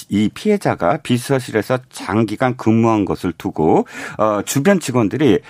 이 0.08 0.30
피해자가 0.32 0.98
비서실에서 0.98 1.78
장기간 1.90 2.56
근무한 2.56 3.04
것을 3.04 3.32
두고 3.36 3.86
어, 4.18 4.40
주변 4.44 4.80
직원들이 4.80 5.40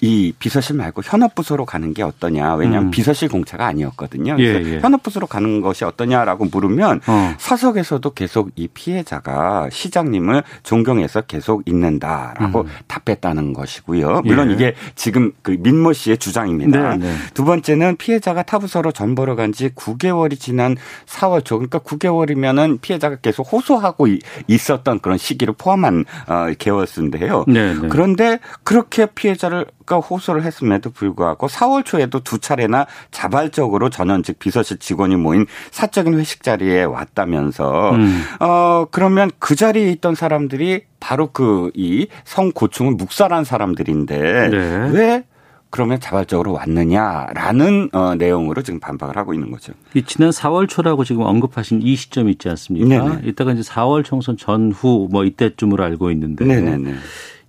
이 0.00 0.32
비서실 0.38 0.76
말고 0.76 1.02
현업부서로 1.04 1.66
가는 1.66 1.92
게 1.92 2.02
어떠냐. 2.02 2.54
왜냐하면 2.54 2.88
음. 2.88 2.90
비서실 2.90 3.28
공차가 3.28 3.66
아니었거든요. 3.66 4.36
예, 4.38 4.52
그래서 4.52 4.68
예, 4.70 4.74
예. 4.76 4.80
현업부서로 4.80 5.26
가는 5.26 5.60
것이 5.60 5.84
어떠냐라고 5.84 6.46
물으면 6.50 7.00
어. 7.06 7.34
사석에서도 7.38 8.10
계속 8.14 8.50
이 8.56 8.66
피해자가 8.68 9.68
시장님을 9.70 10.42
존경해서 10.62 11.22
계속 11.22 11.62
있는다라고 11.66 12.62
음. 12.62 12.66
답했다는 12.86 13.52
것이고요. 13.52 14.22
물론 14.24 14.50
예. 14.50 14.54
이게 14.54 14.74
지금 14.94 15.32
그 15.42 15.56
민모 15.60 15.92
씨의 15.92 16.18
주장입니다. 16.18 16.96
네, 16.96 17.08
네. 17.08 17.14
두 17.34 17.44
번째는 17.44 17.96
피해자가 17.96 18.42
타부서로 18.42 18.90
전보러 18.92 19.36
간 19.36 19.50
지 19.50 19.68
9개월이 19.70 20.38
지난 20.38 20.76
4월 21.06 21.44
초 21.44 21.58
그러니까 21.58 21.80
9개월이면은 21.80 22.80
피해자가 22.80 23.16
계속 23.16 23.52
호소하고 23.52 24.06
있었던 24.46 25.00
그런 25.00 25.18
시기를 25.18 25.54
포함한 25.58 26.04
어, 26.28 26.46
개월수인데요. 26.58 27.44
네, 27.48 27.74
네. 27.74 27.88
그런데 27.88 28.38
그렇게 28.62 29.06
피해자를 29.06 29.66
가 29.90 29.96
호소를 29.98 30.44
했음에도 30.44 30.90
불구하고 30.90 31.48
4월 31.48 31.84
초에도 31.84 32.20
두 32.20 32.38
차례나 32.38 32.86
자발적으로 33.10 33.90
전현직 33.90 34.38
비서실 34.38 34.78
직원이 34.78 35.16
모인 35.16 35.46
사적인 35.72 36.14
회식 36.16 36.44
자리에 36.44 36.84
왔다면서 36.84 37.90
음. 37.96 38.22
어 38.38 38.86
그러면 38.92 39.32
그 39.40 39.56
자리에 39.56 39.90
있던 39.90 40.14
사람들이 40.14 40.84
바로 41.00 41.32
그 41.32 41.70
이 41.74 42.06
성고충을 42.24 42.94
묵살한 42.94 43.44
사람들인데 43.44 44.48
네. 44.50 44.90
왜 44.92 45.24
그러면 45.70 46.00
자발적으로 46.00 46.52
왔느냐라는 46.52 47.90
어, 47.92 48.14
내용으로 48.16 48.62
지금 48.62 48.80
반박을 48.80 49.16
하고 49.16 49.34
있는 49.34 49.52
거죠. 49.52 49.72
이 49.94 50.02
지난 50.02 50.30
4월 50.30 50.68
초라고 50.68 51.04
지금 51.04 51.22
언급하신 51.22 51.82
이 51.82 51.94
시점이 51.94 52.32
있지 52.32 52.48
않습니까? 52.48 52.88
네네. 52.88 53.20
이따가 53.28 53.52
이제 53.52 53.62
4월 53.62 54.04
총선 54.04 54.36
전후 54.36 55.08
뭐 55.12 55.24
이때쯤으로 55.24 55.84
알고 55.84 56.10
있는데. 56.10 56.44
네네네. 56.44 56.94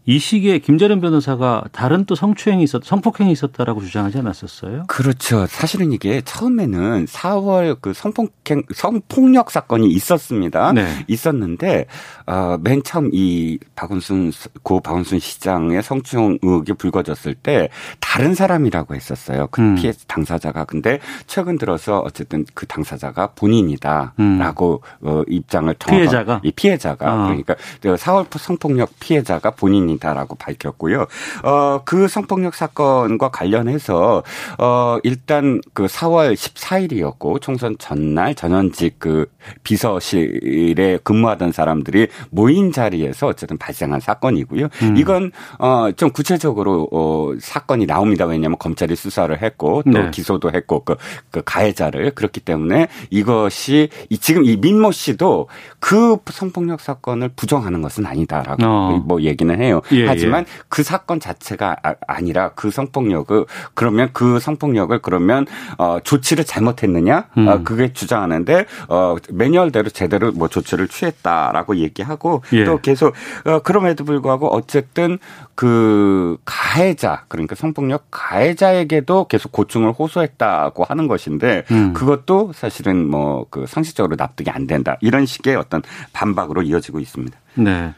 이 0.05 0.17
시기에 0.17 0.57
김재련 0.59 0.99
변호사가 0.99 1.65
다른 1.71 2.05
또 2.05 2.15
성추행이 2.15 2.63
있었, 2.63 2.83
성폭행이 2.83 3.31
있었다라고 3.31 3.81
주장하지 3.81 4.17
않았었어요? 4.17 4.85
그렇죠. 4.87 5.45
사실은 5.45 5.91
이게 5.91 6.21
처음에는 6.21 7.05
4월 7.05 7.77
그 7.79 7.93
성폭행, 7.93 8.63
성폭력 8.73 9.51
사건이 9.51 9.87
있었습니다. 9.89 10.73
네. 10.73 11.05
있었는데, 11.07 11.85
어, 12.25 12.57
맨 12.61 12.81
처음 12.83 13.11
이 13.13 13.59
박원순, 13.75 14.31
고 14.63 14.79
박원순 14.79 15.19
시장의 15.19 15.83
성추행 15.83 16.39
의혹이 16.41 16.73
불거졌을 16.73 17.35
때 17.35 17.69
다른 17.99 18.33
사람이라고 18.33 18.95
했었어요. 18.95 19.49
그 19.51 19.61
음. 19.61 19.75
피해 19.75 19.93
당사자가. 20.07 20.65
근데 20.65 20.99
최근 21.27 21.59
들어서 21.59 21.99
어쨌든 21.99 22.45
그 22.55 22.65
당사자가 22.65 23.33
본인이다. 23.35 24.13
라고 24.39 24.81
음. 25.03 25.07
어, 25.07 25.23
입장을 25.27 25.71
피해자가? 25.75 26.41
이 26.43 26.51
피해자가. 26.51 27.13
어. 27.13 27.27
그러니까 27.27 27.55
4월 27.81 28.25
성폭력 28.37 28.99
피해자가 28.99 29.51
본인이 29.51 29.90
사건이다라고 29.91 30.35
밝혔고요. 30.35 31.07
어, 31.43 31.81
그 31.83 32.07
성폭력 32.07 32.55
사건과 32.55 33.29
관련해서 33.29 34.23
어, 34.57 34.97
일단 35.03 35.61
그 35.73 35.85
4월 35.85 36.33
14일이었고 36.33 37.41
총선 37.41 37.75
전날 37.77 38.35
전현직 38.35 38.99
그 38.99 39.25
비서실에 39.63 40.99
근무하던 41.03 41.51
사람들이 41.51 42.07
모인 42.29 42.71
자리에서 42.71 43.27
어쨌든 43.27 43.57
발생한 43.57 43.99
사건이고요. 43.99 44.67
음. 44.83 44.97
이건 44.97 45.31
어, 45.59 45.91
좀 45.95 46.11
구체적으로 46.11 46.87
어, 46.91 47.31
사건이 47.39 47.85
나옵니다. 47.85 48.25
왜냐하면 48.25 48.57
검찰이 48.57 48.95
수사를 48.95 49.41
했고 49.41 49.83
또 49.83 49.91
네. 49.91 50.11
기소도 50.11 50.51
했고 50.51 50.83
그, 50.83 50.95
그 51.31 51.41
가해자를 51.43 52.11
그렇기 52.11 52.41
때문에 52.41 52.87
이것이 53.09 53.89
이 54.09 54.17
지금 54.17 54.45
이 54.45 54.57
민모 54.57 54.91
씨도 54.91 55.47
그 55.79 56.17
성폭력 56.29 56.81
사건을 56.81 57.29
부정하는 57.35 57.81
것은 57.81 58.05
아니다라고 58.05 58.63
어. 58.63 59.03
뭐 59.05 59.21
얘기는 59.21 59.61
해요. 59.61 59.80
예, 59.91 60.07
하지만 60.07 60.41
예. 60.41 60.61
그 60.69 60.83
사건 60.83 61.19
자체가 61.19 61.75
아, 61.83 62.21
니라그 62.21 62.71
성폭력을 62.71 63.45
그러면 63.73 64.09
그 64.13 64.39
성폭력을 64.39 64.97
그러면 64.99 65.45
어 65.77 65.99
조치를 66.03 66.45
잘못했느냐? 66.45 67.25
음. 67.37 67.47
어, 67.47 67.63
그게 67.63 67.93
주장하는데 67.93 68.65
어 68.89 69.15
매뉴얼대로 69.29 69.89
제대로 69.89 70.31
뭐 70.31 70.47
조치를 70.47 70.87
취했다라고 70.87 71.77
얘기하고 71.77 72.43
예. 72.53 72.65
또 72.65 72.79
계속 72.79 73.13
어 73.45 73.59
그럼에도 73.59 74.05
불구하고 74.05 74.47
어쨌든 74.47 75.19
그 75.55 76.37
가해자 76.45 77.25
그러니까 77.27 77.55
성폭력 77.55 78.07
가해자에게도 78.09 79.27
계속 79.27 79.51
고충을 79.51 79.91
호소했다고 79.91 80.83
하는 80.83 81.07
것인데 81.07 81.63
음. 81.71 81.93
그것도 81.93 82.53
사실은 82.53 83.09
뭐 83.09 83.41
그 83.49 83.65
상식적으로 83.67 84.15
납득이 84.15 84.49
안 84.49 84.67
된다 84.67 84.97
이런 85.01 85.25
식의 85.25 85.55
어떤 85.55 85.81
반박으로 86.13 86.63
이어지고 86.63 86.99
있습니다. 86.99 87.37
네. 87.55 87.93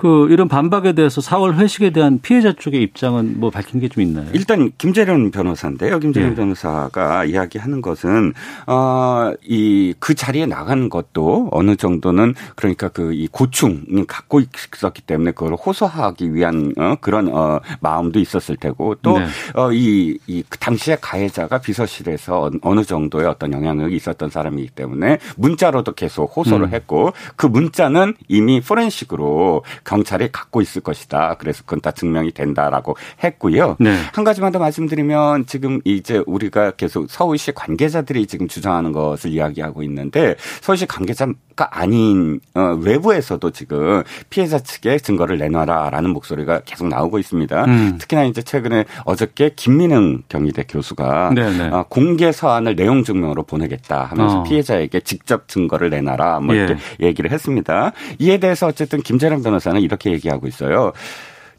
그 0.00 0.28
이런 0.30 0.46
반박에 0.46 0.92
대해서 0.92 1.20
4월 1.20 1.56
회식에 1.56 1.90
대한 1.90 2.20
피해자 2.22 2.52
쪽의 2.52 2.80
입장은 2.82 3.40
뭐 3.40 3.50
밝힌 3.50 3.80
게 3.80 3.88
좀 3.88 4.02
있나요? 4.04 4.28
일단 4.32 4.70
김재련 4.78 5.30
변호사인데요. 5.32 5.98
김재련 5.98 6.30
네. 6.30 6.36
변호사가 6.36 7.24
이야기하는 7.24 7.80
것은 7.82 8.32
어이 8.66 9.94
그 9.98 10.14
자리에 10.14 10.46
나가는 10.46 10.88
것도 10.88 11.48
어느 11.52 11.74
정도는 11.74 12.34
그러니까 12.54 12.88
그 12.88 13.08
이 13.18 13.26
고충이 13.26 14.04
갖고 14.06 14.40
있었기 14.40 15.02
때문에 15.02 15.32
그걸 15.32 15.54
호소하기 15.54 16.34
위한 16.34 16.72
어 16.76 16.94
그런 17.00 17.34
어 17.34 17.60
마음도 17.80 18.20
있었을 18.20 18.56
테고 18.56 18.96
또 19.02 19.18
어이이 19.56 20.12
네. 20.12 20.18
이그 20.26 20.58
당시에 20.58 20.98
가해자가 21.00 21.58
비서실에서 21.58 22.50
어느 22.62 22.84
정도의 22.84 23.26
어떤 23.26 23.52
영향력이 23.52 23.96
있었던 23.96 24.28
사람이기 24.30 24.68
때문에 24.70 25.18
문자로도 25.36 25.94
계속 25.94 26.36
호소를 26.36 26.66
음. 26.68 26.74
했고 26.74 27.12
그 27.36 27.46
문자는 27.46 28.14
이미 28.28 28.60
포렌식으로 28.60 29.64
경찰이 29.88 30.28
갖고 30.30 30.60
있을 30.60 30.82
것이다. 30.82 31.36
그래서 31.38 31.62
그건 31.64 31.80
다 31.80 31.90
증명이 31.92 32.32
된다라고 32.32 32.96
했고요. 33.24 33.76
네. 33.80 33.96
한 34.12 34.22
가지만 34.22 34.52
더 34.52 34.58
말씀드리면 34.58 35.46
지금 35.46 35.80
이제 35.84 36.22
우리가 36.26 36.72
계속 36.72 37.06
서울시 37.08 37.52
관계자들이 37.52 38.26
지금 38.26 38.48
주장하는 38.48 38.92
것을 38.92 39.30
이야기하고 39.30 39.82
있는데 39.84 40.36
서울시 40.60 40.84
관계자가 40.84 41.68
아닌 41.70 42.38
어, 42.54 42.76
외부에서도 42.78 43.50
지금 43.52 44.02
피해자 44.28 44.58
측에 44.58 44.98
증거를 44.98 45.38
내놔라라는 45.38 46.10
목소리가 46.10 46.60
계속 46.66 46.88
나오고 46.88 47.18
있습니다. 47.18 47.64
음. 47.64 47.96
특히나 47.98 48.24
이제 48.24 48.42
최근에 48.42 48.84
어저께 49.04 49.52
김민흥 49.56 50.24
경희대 50.28 50.64
교수가 50.68 51.32
네, 51.34 51.50
네. 51.56 51.68
어, 51.68 51.86
공개 51.88 52.30
서한을 52.30 52.76
내용 52.76 53.04
증명으로 53.04 53.44
보내겠다 53.44 54.04
하면서 54.04 54.40
어. 54.40 54.42
피해자에게 54.42 55.00
직접 55.00 55.48
증거를 55.48 55.88
내놔라 55.88 56.40
뭐 56.40 56.54
이렇게 56.54 56.76
예. 57.00 57.06
얘기를 57.06 57.30
했습니다. 57.30 57.92
이에 58.18 58.36
대해서 58.36 58.66
어쨌든 58.66 59.00
김재란 59.00 59.42
변호사는 59.42 59.77
이렇게 59.78 60.10
얘기하고 60.12 60.46
있어요. 60.46 60.92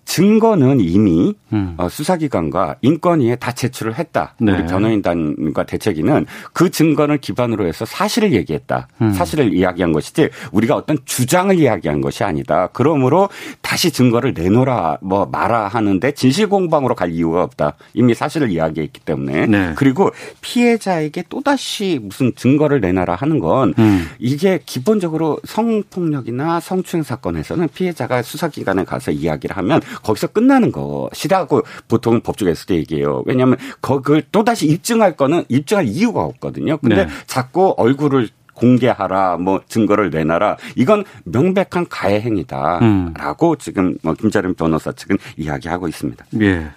증거는 0.10 0.80
이미 0.80 1.36
음. 1.54 1.76
어, 1.78 1.88
수사기관과 1.88 2.78
인권위에 2.82 3.36
다 3.36 3.52
제출을 3.52 4.00
했다. 4.00 4.34
네. 4.40 4.54
우리 4.54 4.66
변호인단과 4.66 5.68
대책위는 5.68 6.26
그 6.52 6.72
증거를 6.72 7.20
기반으로 7.20 7.68
해서 7.68 7.86
사실을 7.86 8.34
얘기했다. 8.34 8.88
음. 9.04 9.14
사실을 9.14 9.54
이야기한 9.54 9.92
것이지 9.92 10.30
우리가 10.52 10.76
어떤 10.76 10.98
주장을 11.06 11.56
이야기한 11.56 12.02
것이 12.02 12.24
아니다. 12.24 12.70
그러므로 12.74 13.30
다시 13.62 13.92
증거를 13.92 14.34
내놓으라 14.34 14.98
뭐 15.02 15.28
말아 15.28 15.68
하는데 15.68 16.12
진실 16.14 16.50
공방으로 16.50 16.96
갈 16.96 17.12
이유가 17.12 17.44
없다. 17.44 17.74
이미 17.94 18.16
사실을 18.16 18.50
이야기했기 18.50 19.02
때문에 19.02 19.46
네. 19.46 19.74
그리고 19.76 20.10
피해자에게 20.42 21.26
또다시 21.30 22.00
무슨 22.02 22.34
증거를 22.36 22.82
내놔라 22.82 23.14
하는 23.14 23.38
건 23.38 23.76
음. 23.78 24.08
이게 24.18 24.60
기본적으로 24.66 25.40
성폭력이나 25.44 26.62
성추행 26.62 27.04
사건에서는 27.04 27.68
피해자가 27.76 28.24
수사기관에 28.24 28.86
가서 28.86 29.12
이야기를 29.12 29.56
하면 29.56 29.82
거기서 30.04 30.28
끝나는 30.28 30.72
것이라고 30.72 31.64
보통 31.88 32.22
법조계에서도 32.22 32.76
얘기해요. 32.76 33.24
왜냐하면 33.26 33.58
그걸 33.82 34.24
또다시 34.32 34.68
입증할 34.68 35.16
거는 35.16 35.46
입증할 35.50 35.88
이유가 35.88 36.24
없거든요. 36.24 36.78
근데 36.78 37.06
네. 37.06 37.12
자꾸 37.28 37.74
얼굴을 37.78 38.30
공개하라, 38.54 39.38
뭐 39.38 39.62
증거를 39.68 40.10
내놔라. 40.10 40.58
이건 40.76 41.06
명백한 41.24 41.88
가해 41.90 42.20
행위다라고 42.20 43.52
음. 43.52 43.56
지금 43.58 43.98
뭐 44.04 44.14
김자림 44.14 44.56
변호사 44.56 44.92
측은 44.92 45.18
이야기하고 45.38 45.88
있습니다. 45.88 46.26
예. 46.42 46.72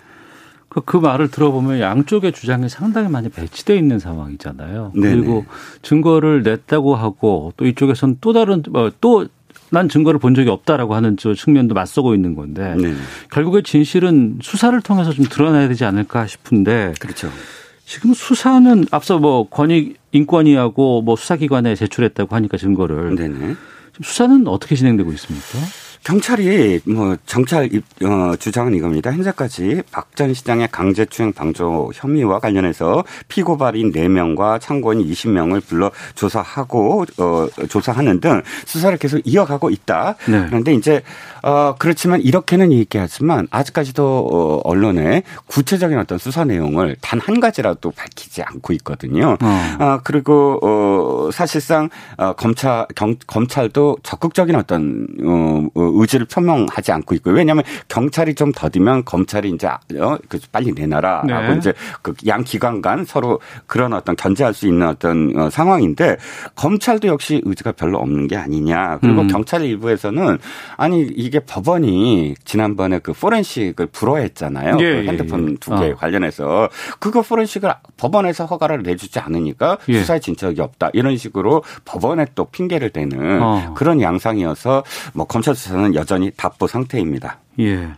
그, 0.68 0.80
그 0.80 0.96
말을 0.96 1.28
들어보면 1.28 1.80
양쪽의 1.80 2.32
주장이 2.32 2.70
상당히 2.70 3.08
많이 3.08 3.28
배치되어 3.28 3.76
있는 3.76 3.98
상황이잖아요. 3.98 4.92
네네. 4.94 5.16
그리고 5.16 5.44
증거를 5.82 6.42
냈다고 6.44 6.94
하고 6.94 7.52
또 7.58 7.66
이쪽에서는 7.66 8.18
또 8.22 8.32
다른 8.32 8.62
뭐또 8.70 9.26
난 9.72 9.88
증거를 9.88 10.20
본 10.20 10.34
적이 10.34 10.50
없다라고 10.50 10.94
하는 10.94 11.16
저 11.16 11.32
측면도 11.32 11.74
맞서고 11.74 12.14
있는 12.14 12.34
건데 12.34 12.74
네네. 12.76 12.94
결국에 13.30 13.62
진실은 13.62 14.38
수사를 14.42 14.78
통해서 14.82 15.12
좀 15.12 15.24
드러나야 15.24 15.66
되지 15.66 15.86
않을까 15.86 16.26
싶은데 16.26 16.92
그렇죠. 17.00 17.30
지금 17.86 18.12
수사는 18.12 18.84
앞서 18.90 19.18
뭐 19.18 19.48
권익 19.48 19.96
인권위하고 20.12 21.00
뭐 21.00 21.16
수사기관에 21.16 21.74
제출했다고 21.74 22.36
하니까 22.36 22.58
증거를 22.58 23.16
네네. 23.16 23.54
수사는 24.02 24.46
어떻게 24.46 24.74
진행되고 24.74 25.10
있습니까? 25.12 25.58
경찰이 26.04 26.80
뭐 26.86 27.16
경찰 27.26 27.72
입, 27.72 27.84
어, 28.04 28.34
주장은 28.36 28.74
이겁니다. 28.74 29.12
현재까지 29.12 29.82
박 29.90 30.12
전 30.14 30.34
시장의 30.34 30.68
강제추행 30.70 31.32
방조 31.32 31.90
혐의와 31.94 32.38
관련해서 32.38 33.02
피고발인 33.28 33.92
4명과 33.92 34.60
참고인 34.60 35.02
20명을 35.02 35.64
불러 35.64 35.90
조사하고 36.14 37.06
어, 37.18 37.48
조사하는 37.68 38.20
등 38.20 38.42
수사를 38.66 38.96
계속 38.98 39.20
이어가고 39.24 39.70
있다. 39.70 40.16
네. 40.28 40.44
그런데 40.48 40.74
이제 40.74 41.02
어, 41.42 41.74
그렇지만 41.78 42.20
이렇게는 42.20 42.72
얘기하지만 42.72 43.48
아직까지도 43.50 44.28
어, 44.30 44.60
언론에 44.68 45.22
구체적인 45.46 45.98
어떤 45.98 46.18
수사 46.18 46.44
내용을 46.44 46.96
단 47.00 47.22
한 47.22 47.38
가지라도 47.38 47.92
밝히지 47.92 48.42
않고 48.42 48.72
있거든요. 48.74 49.36
어. 49.40 49.76
아, 49.78 50.00
그리고 50.02 50.58
어, 50.62 51.30
사실상 51.30 51.88
어, 52.16 52.32
검찰 52.32 52.86
경, 52.96 53.14
검찰도 53.28 53.98
적극적인 54.02 54.56
어떤 54.56 55.06
어, 55.24 55.66
어 55.74 55.80
의지를 55.94 56.26
표명하지 56.26 56.92
않고 56.92 57.14
있고요. 57.16 57.34
왜냐하면 57.34 57.64
경찰이 57.88 58.34
좀 58.34 58.52
더디면 58.52 59.04
검찰이 59.04 59.50
이제 59.50 59.66
어, 59.66 60.18
그 60.28 60.38
빨리 60.50 60.72
내놔라라고 60.72 61.52
네. 61.52 61.56
이제 61.58 61.72
그 62.00 62.14
양 62.26 62.44
기관 62.44 62.80
간 62.82 63.04
서로 63.04 63.40
그런 63.66 63.92
어떤 63.92 64.16
견제할 64.16 64.54
수 64.54 64.66
있는 64.66 64.88
어떤 64.88 65.36
어, 65.36 65.50
상황인데 65.50 66.16
검찰도 66.54 67.08
역시 67.08 67.40
의지가 67.44 67.72
별로 67.72 67.98
없는 67.98 68.28
게 68.28 68.36
아니냐. 68.36 68.98
그리고 69.00 69.22
음. 69.22 69.26
경찰 69.28 69.62
일부에서는 69.62 70.38
아니 70.76 71.02
이게 71.02 71.40
법원이 71.40 72.34
지난번에 72.44 72.98
그 73.00 73.12
포렌식을 73.12 73.86
불허했잖아요. 73.86 74.76
예, 74.80 74.82
그 74.82 75.04
예, 75.04 75.08
핸드폰 75.08 75.48
예, 75.48 75.52
예. 75.52 75.56
두개 75.56 75.90
어. 75.90 75.94
관련해서 75.96 76.68
그거 76.98 77.22
포렌식을 77.22 77.72
법원에서 77.96 78.46
허가를 78.46 78.82
내주지 78.82 79.18
않으니까 79.18 79.78
예. 79.88 80.00
수사에 80.00 80.20
진척이 80.20 80.60
없다 80.60 80.90
이런 80.92 81.16
식으로 81.16 81.62
법원에 81.84 82.26
또 82.34 82.44
핑계를 82.46 82.90
대는 82.90 83.42
어. 83.42 83.74
그런 83.74 84.00
양상이어서 84.00 84.84
뭐 85.14 85.26
검찰 85.26 85.54
수사는 85.54 85.81
수사는 85.82 85.94
여전히 85.96 86.30
답보 86.30 86.68
상태입니다. 86.68 87.38
예. 87.58 87.92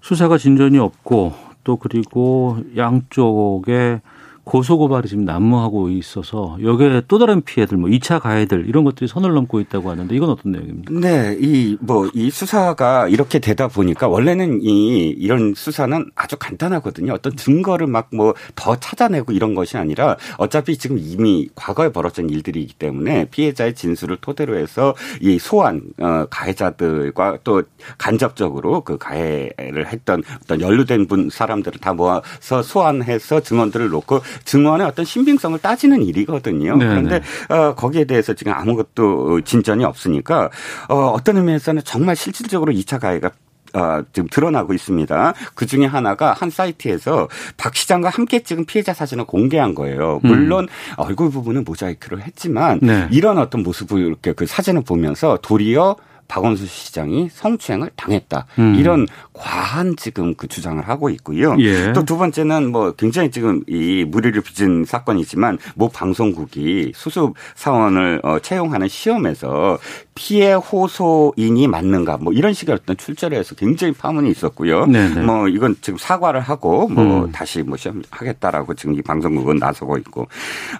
수사가 0.00 0.38
진전이 0.38 0.78
없고 0.78 1.34
또 1.64 1.76
그리고 1.76 2.58
양쪽에 2.76 4.00
고소고발이 4.46 5.08
지금 5.08 5.24
난무하고 5.24 5.90
있어서 5.90 6.56
여기에 6.62 7.02
또 7.08 7.18
다른 7.18 7.42
피해들, 7.42 7.76
뭐 7.76 7.90
2차 7.90 8.20
가해들 8.20 8.68
이런 8.68 8.84
것들이 8.84 9.08
선을 9.08 9.34
넘고 9.34 9.60
있다고 9.60 9.90
하는데 9.90 10.14
이건 10.14 10.30
어떤 10.30 10.52
내용입니까? 10.52 10.94
네, 11.00 11.36
이 11.38 11.76
뭐이 11.80 12.10
뭐, 12.14 12.30
수사가 12.30 13.08
이렇게 13.08 13.40
되다 13.40 13.68
보니까 13.68 14.08
원래는 14.08 14.60
이 14.62 15.08
이런 15.08 15.52
수사는 15.54 16.10
아주 16.14 16.36
간단하거든요. 16.38 17.12
어떤 17.12 17.36
증거를 17.36 17.86
막 17.86 18.06
뭐 18.12 18.34
더 18.54 18.76
찾아내고 18.76 19.32
이런 19.32 19.54
것이 19.54 19.76
아니라 19.76 20.16
어차피 20.38 20.76
지금 20.76 20.98
이미 20.98 21.48
과거에 21.54 21.90
벌어진 21.90 22.30
일들이기 22.30 22.74
때문에 22.74 23.26
피해자의 23.30 23.74
진술을 23.74 24.18
토대로 24.20 24.56
해서 24.56 24.94
이 25.20 25.38
소환 25.38 25.82
어 26.00 26.26
가해자들과 26.30 27.38
또 27.44 27.62
간접적으로 27.98 28.82
그 28.82 28.98
가해를 28.98 29.88
했던 29.88 30.22
어떤 30.42 30.60
연루된 30.60 31.06
분 31.06 31.28
사람들을 31.30 31.80
다 31.80 31.92
모아서 31.92 32.62
소환해서 32.62 33.40
증언들을 33.40 33.88
놓고 33.90 34.20
증언의 34.44 34.86
어떤 34.86 35.04
신빙성을 35.04 35.58
따지는 35.58 36.02
일이거든요. 36.02 36.76
네네. 36.76 36.90
그런데 36.90 37.20
어, 37.48 37.74
거기에 37.74 38.04
대해서 38.04 38.34
지금 38.34 38.52
아무것도 38.52 39.42
진전이 39.42 39.84
없으니까 39.84 40.50
어, 40.88 40.94
어떤 41.08 41.36
의미에서는 41.36 41.82
정말 41.84 42.16
실질적으로 42.16 42.72
2차 42.72 43.00
가해가 43.00 43.30
어, 43.74 44.02
지금 44.12 44.28
드러나고 44.30 44.72
있습니다. 44.72 45.34
그 45.54 45.66
중에 45.66 45.84
하나가 45.84 46.32
한 46.32 46.50
사이트에서 46.50 47.28
박 47.56 47.74
시장과 47.74 48.08
함께 48.08 48.40
찍은 48.40 48.64
피해자 48.64 48.94
사진을 48.94 49.26
공개한 49.26 49.74
거예요. 49.74 50.20
물론 50.22 50.64
음. 50.64 50.68
얼굴 50.96 51.30
부분은 51.30 51.64
모자이크를 51.64 52.22
했지만 52.22 52.80
네. 52.82 53.06
이런 53.10 53.38
어떤 53.38 53.62
모습을 53.62 54.00
이렇게 54.00 54.32
그 54.32 54.46
사진을 54.46 54.82
보면서 54.82 55.38
도리어 55.42 55.96
박원순 56.28 56.66
시장이 56.66 57.28
성추행을 57.32 57.90
당했다. 57.96 58.46
음. 58.58 58.74
이런 58.74 59.06
과한 59.32 59.96
지금 59.96 60.34
그 60.34 60.48
주장을 60.48 60.86
하고 60.86 61.10
있고요. 61.10 61.56
예. 61.58 61.92
또두 61.92 62.16
번째는 62.16 62.70
뭐 62.72 62.92
굉장히 62.92 63.30
지금 63.30 63.62
이 63.68 64.04
무리를 64.06 64.40
빚은 64.40 64.84
사건이지만 64.84 65.58
모 65.74 65.88
방송국이 65.88 66.92
수습 66.94 67.34
사원을 67.54 68.20
어, 68.22 68.38
채용하는 68.38 68.88
시험에서 68.88 69.78
피해 70.14 70.54
호소인이 70.54 71.68
맞는가 71.68 72.16
뭐 72.18 72.32
이런 72.32 72.52
식의 72.52 72.74
어떤 72.74 72.96
출제를 72.96 73.38
해서 73.38 73.54
굉장히 73.54 73.92
파문이 73.92 74.30
있었고요. 74.30 74.86
네네. 74.86 75.14
네. 75.14 75.22
뭐 75.22 75.48
이건 75.48 75.76
지금 75.80 75.98
사과를 75.98 76.40
하고 76.40 76.88
뭐 76.88 77.24
음. 77.24 77.32
다시 77.32 77.62
뭐 77.62 77.76
시험 77.76 78.02
하겠다라고 78.10 78.74
지금 78.74 78.94
이 78.94 79.02
방송국은 79.02 79.56
나서고 79.56 79.98
있고 79.98 80.26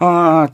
어 0.01 0.47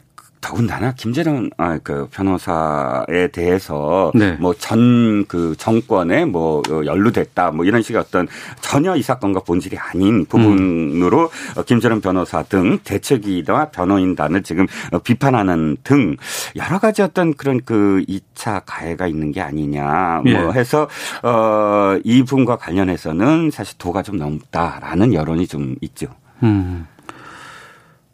더군다나 0.42 0.92
김재룡 0.92 1.48
아, 1.56 1.78
그 1.82 2.08
변호사에 2.10 3.28
대해서 3.32 4.10
네. 4.14 4.32
뭐전 4.32 5.24
그 5.26 5.54
정권에 5.56 6.26
뭐 6.26 6.62
연루됐다 6.68 7.52
뭐 7.52 7.64
이런 7.64 7.80
식의 7.80 8.00
어떤 8.00 8.26
전혀 8.60 8.94
이 8.96 9.02
사건과 9.02 9.40
본질이 9.40 9.78
아닌 9.78 10.26
부분으로 10.26 11.30
음. 11.56 11.62
김재룡 11.64 12.00
변호사 12.00 12.42
등 12.42 12.78
대책위와 12.84 13.70
변호인단을 13.70 14.42
지금 14.42 14.66
비판하는 15.04 15.76
등 15.84 16.16
여러 16.56 16.78
가지 16.78 17.02
어떤 17.02 17.34
그런 17.34 17.60
그 17.64 18.04
2차 18.08 18.62
가해가 18.66 19.06
있는 19.06 19.30
게 19.30 19.40
아니냐 19.40 20.22
뭐 20.24 20.32
예. 20.32 20.58
해서 20.58 20.88
어, 21.22 21.98
이 22.02 22.24
부분과 22.24 22.56
관련해서는 22.56 23.50
사실 23.52 23.78
도가 23.78 24.02
좀 24.02 24.16
넘다라는 24.16 25.14
여론이 25.14 25.46
좀 25.46 25.76
있죠. 25.80 26.08
음. 26.42 26.86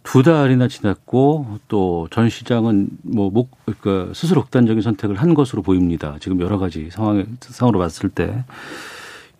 두 0.08 0.22
달이나 0.22 0.68
지났고 0.68 1.58
또 1.68 2.08
전 2.10 2.30
시장은 2.30 2.88
뭐 3.02 3.30
목, 3.30 3.50
그러니까 3.66 4.14
스스로 4.14 4.40
극단적인 4.42 4.80
선택을 4.80 5.16
한 5.16 5.34
것으로 5.34 5.60
보입니다. 5.62 6.16
지금 6.20 6.40
여러 6.40 6.58
가지 6.58 6.88
상황, 6.90 7.26
상으로 7.40 7.78
봤을 7.78 8.08
때. 8.08 8.44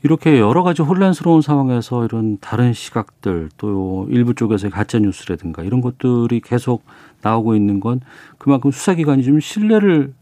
이렇게 0.05 0.39
여러 0.39 0.63
가지 0.63 0.83
혼란스러운 0.83 1.43
상황에서 1.43 2.05
이런 2.05 2.39
다른 2.41 2.73
시각들 2.73 3.49
또 3.57 4.07
일부 4.11 4.33
쪽에서의 4.35 4.71
가짜 4.71 4.99
뉴스라든가 5.01 5.65
이런 5.65 5.81
것들이 5.81 6.41
계속 6.41 6.85
나오고 7.23 7.57
있는 7.57 7.81
건 7.81 8.01
그만큼 8.39 8.71
수사기관이 8.71 9.25
좀 9.25 9.41
신뢰를 9.41 10.13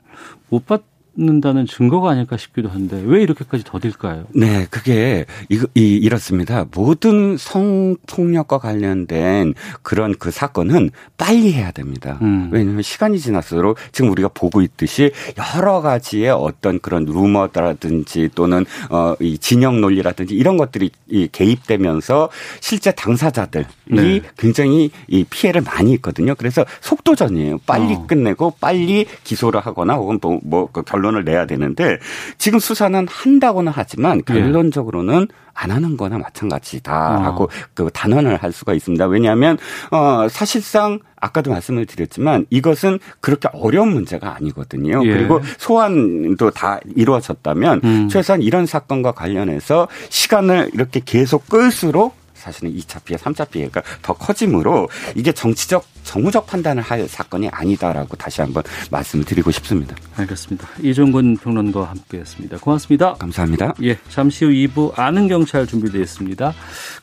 못 0.48 0.64
받, 0.64 0.82
는다는 1.18 1.66
증거가 1.66 2.11
아닐까 2.11 2.37
싶기도 2.37 2.68
한데 2.68 3.02
왜 3.05 3.22
이렇게까지 3.22 3.64
더딜까요? 3.64 4.26
네, 4.35 4.66
그게 4.70 5.24
이, 5.48 5.64
이 5.74 5.96
이렇습니다. 5.96 6.66
모든 6.74 7.38
성폭력과 7.38 8.59
관련된 8.59 9.55
그런 9.83 10.14
그 10.18 10.31
사건은 10.31 10.90
빨리 11.16 11.55
해야 11.55 11.70
됩니다. 11.70 12.18
음. 12.20 12.50
왜냐하면 12.52 12.83
시간이 12.83 13.18
지날수록 13.18 13.79
지금 13.92 14.11
우리가 14.11 14.29
보고 14.29 14.61
있듯이 14.61 15.11
여러 15.57 15.81
가지의 15.81 16.31
어떤 16.31 16.81
그런 16.81 17.07
루머라든지 17.07 18.29
또는 18.35 18.66
어이 18.90 19.38
진영 19.38 19.81
논리라든지 19.81 20.35
이런 20.35 20.59
것들이 20.59 20.90
이 21.09 21.29
개입되면서 21.33 22.29
실제 22.61 22.92
당사자들이 22.92 23.64
네. 23.87 24.20
굉장히 24.37 24.90
이 25.09 25.24
피해를 25.24 25.62
많이 25.62 25.92
있거든요. 25.94 26.35
그래서 26.35 26.66
속도전이에요. 26.83 27.61
빨리 27.64 27.94
어. 27.94 28.07
끝내고 28.07 28.55
빨리 28.61 29.07
기소를 29.24 29.61
하거나 29.61 29.94
혹은 29.94 30.18
뭐, 30.20 30.40
뭐그 30.42 30.83
결론 30.83 31.06
결론을 31.07 31.25
내야 31.25 31.47
되는데 31.47 31.99
지금 32.39 32.59
수사는 32.59 33.07
한다고는 33.09 33.72
하지만 33.74 34.18
예. 34.18 34.22
결론적으로는 34.35 35.28
안 35.55 35.70
하는 35.70 35.97
거나 35.97 36.18
마찬가지다라고 36.18 37.45
어. 37.45 37.49
그 37.72 37.89
단언을 37.93 38.37
할 38.37 38.53
수가 38.53 38.74
있습니다. 38.74 39.07
왜냐하면 39.07 39.57
어 39.91 40.26
사실상 40.28 40.99
아까도 41.18 41.51
말씀을 41.51 41.87
드렸지만 41.87 42.45
이것은 42.51 42.99
그렇게 43.20 43.49
어려운 43.53 43.89
문제가 43.89 44.37
아니거든요. 44.37 45.03
예. 45.07 45.14
그리고 45.14 45.41
소환도 45.59 46.51
다 46.51 46.78
이루어졌다면 46.95 47.80
음. 47.85 48.09
최소한 48.09 48.43
이런 48.43 48.66
사건과 48.66 49.12
관련해서 49.12 49.89
시간을 50.11 50.70
이렇게 50.74 51.01
계속 51.05 51.49
끌수록 51.49 52.26
사실은 52.47 52.72
2차 52.76 53.03
피해, 53.05 53.18
3차 53.18 53.51
피해가 53.51 53.82
더 54.03 54.12
커지므로 54.12 54.88
이게 55.16 55.32
정치적, 55.32 55.84
정무적 56.05 56.47
판단을 56.47 56.80
할 56.80 57.09
사건이 57.09 57.49
아니다라고 57.49 58.16
다시 58.16 58.40
한번 58.40 58.62
말씀을 58.92 59.24
드리고 59.24 59.51
싶습니다. 59.51 59.97
알겠습니다. 60.14 60.68
이종근 60.80 61.38
평론가와 61.38 61.90
함께했습니다. 61.90 62.59
고맙습니다. 62.59 63.14
감사합니다. 63.14 63.74
예, 63.82 63.99
잠시 64.09 64.44
후 64.44 64.53
2부 64.53 64.97
아는 64.97 65.26
경찰 65.26 65.66
준비되어 65.66 66.01
있습니다. 66.01 66.55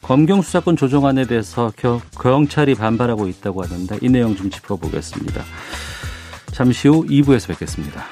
검경 0.02 0.42
수사권 0.42 0.78
조정안에 0.78 1.26
대해서 1.26 1.74
겨, 1.76 2.02
경찰이 2.20 2.76
반발하고 2.76 3.28
있다고 3.28 3.64
하는데 3.64 3.98
이 4.02 4.10
내용 4.10 4.36
좀 4.36 4.50
짚어보겠습니다. 4.50 5.44
잠시 6.54 6.88
후 6.88 7.06
2부에서 7.06 7.50
뵙겠습니다. 7.50 8.06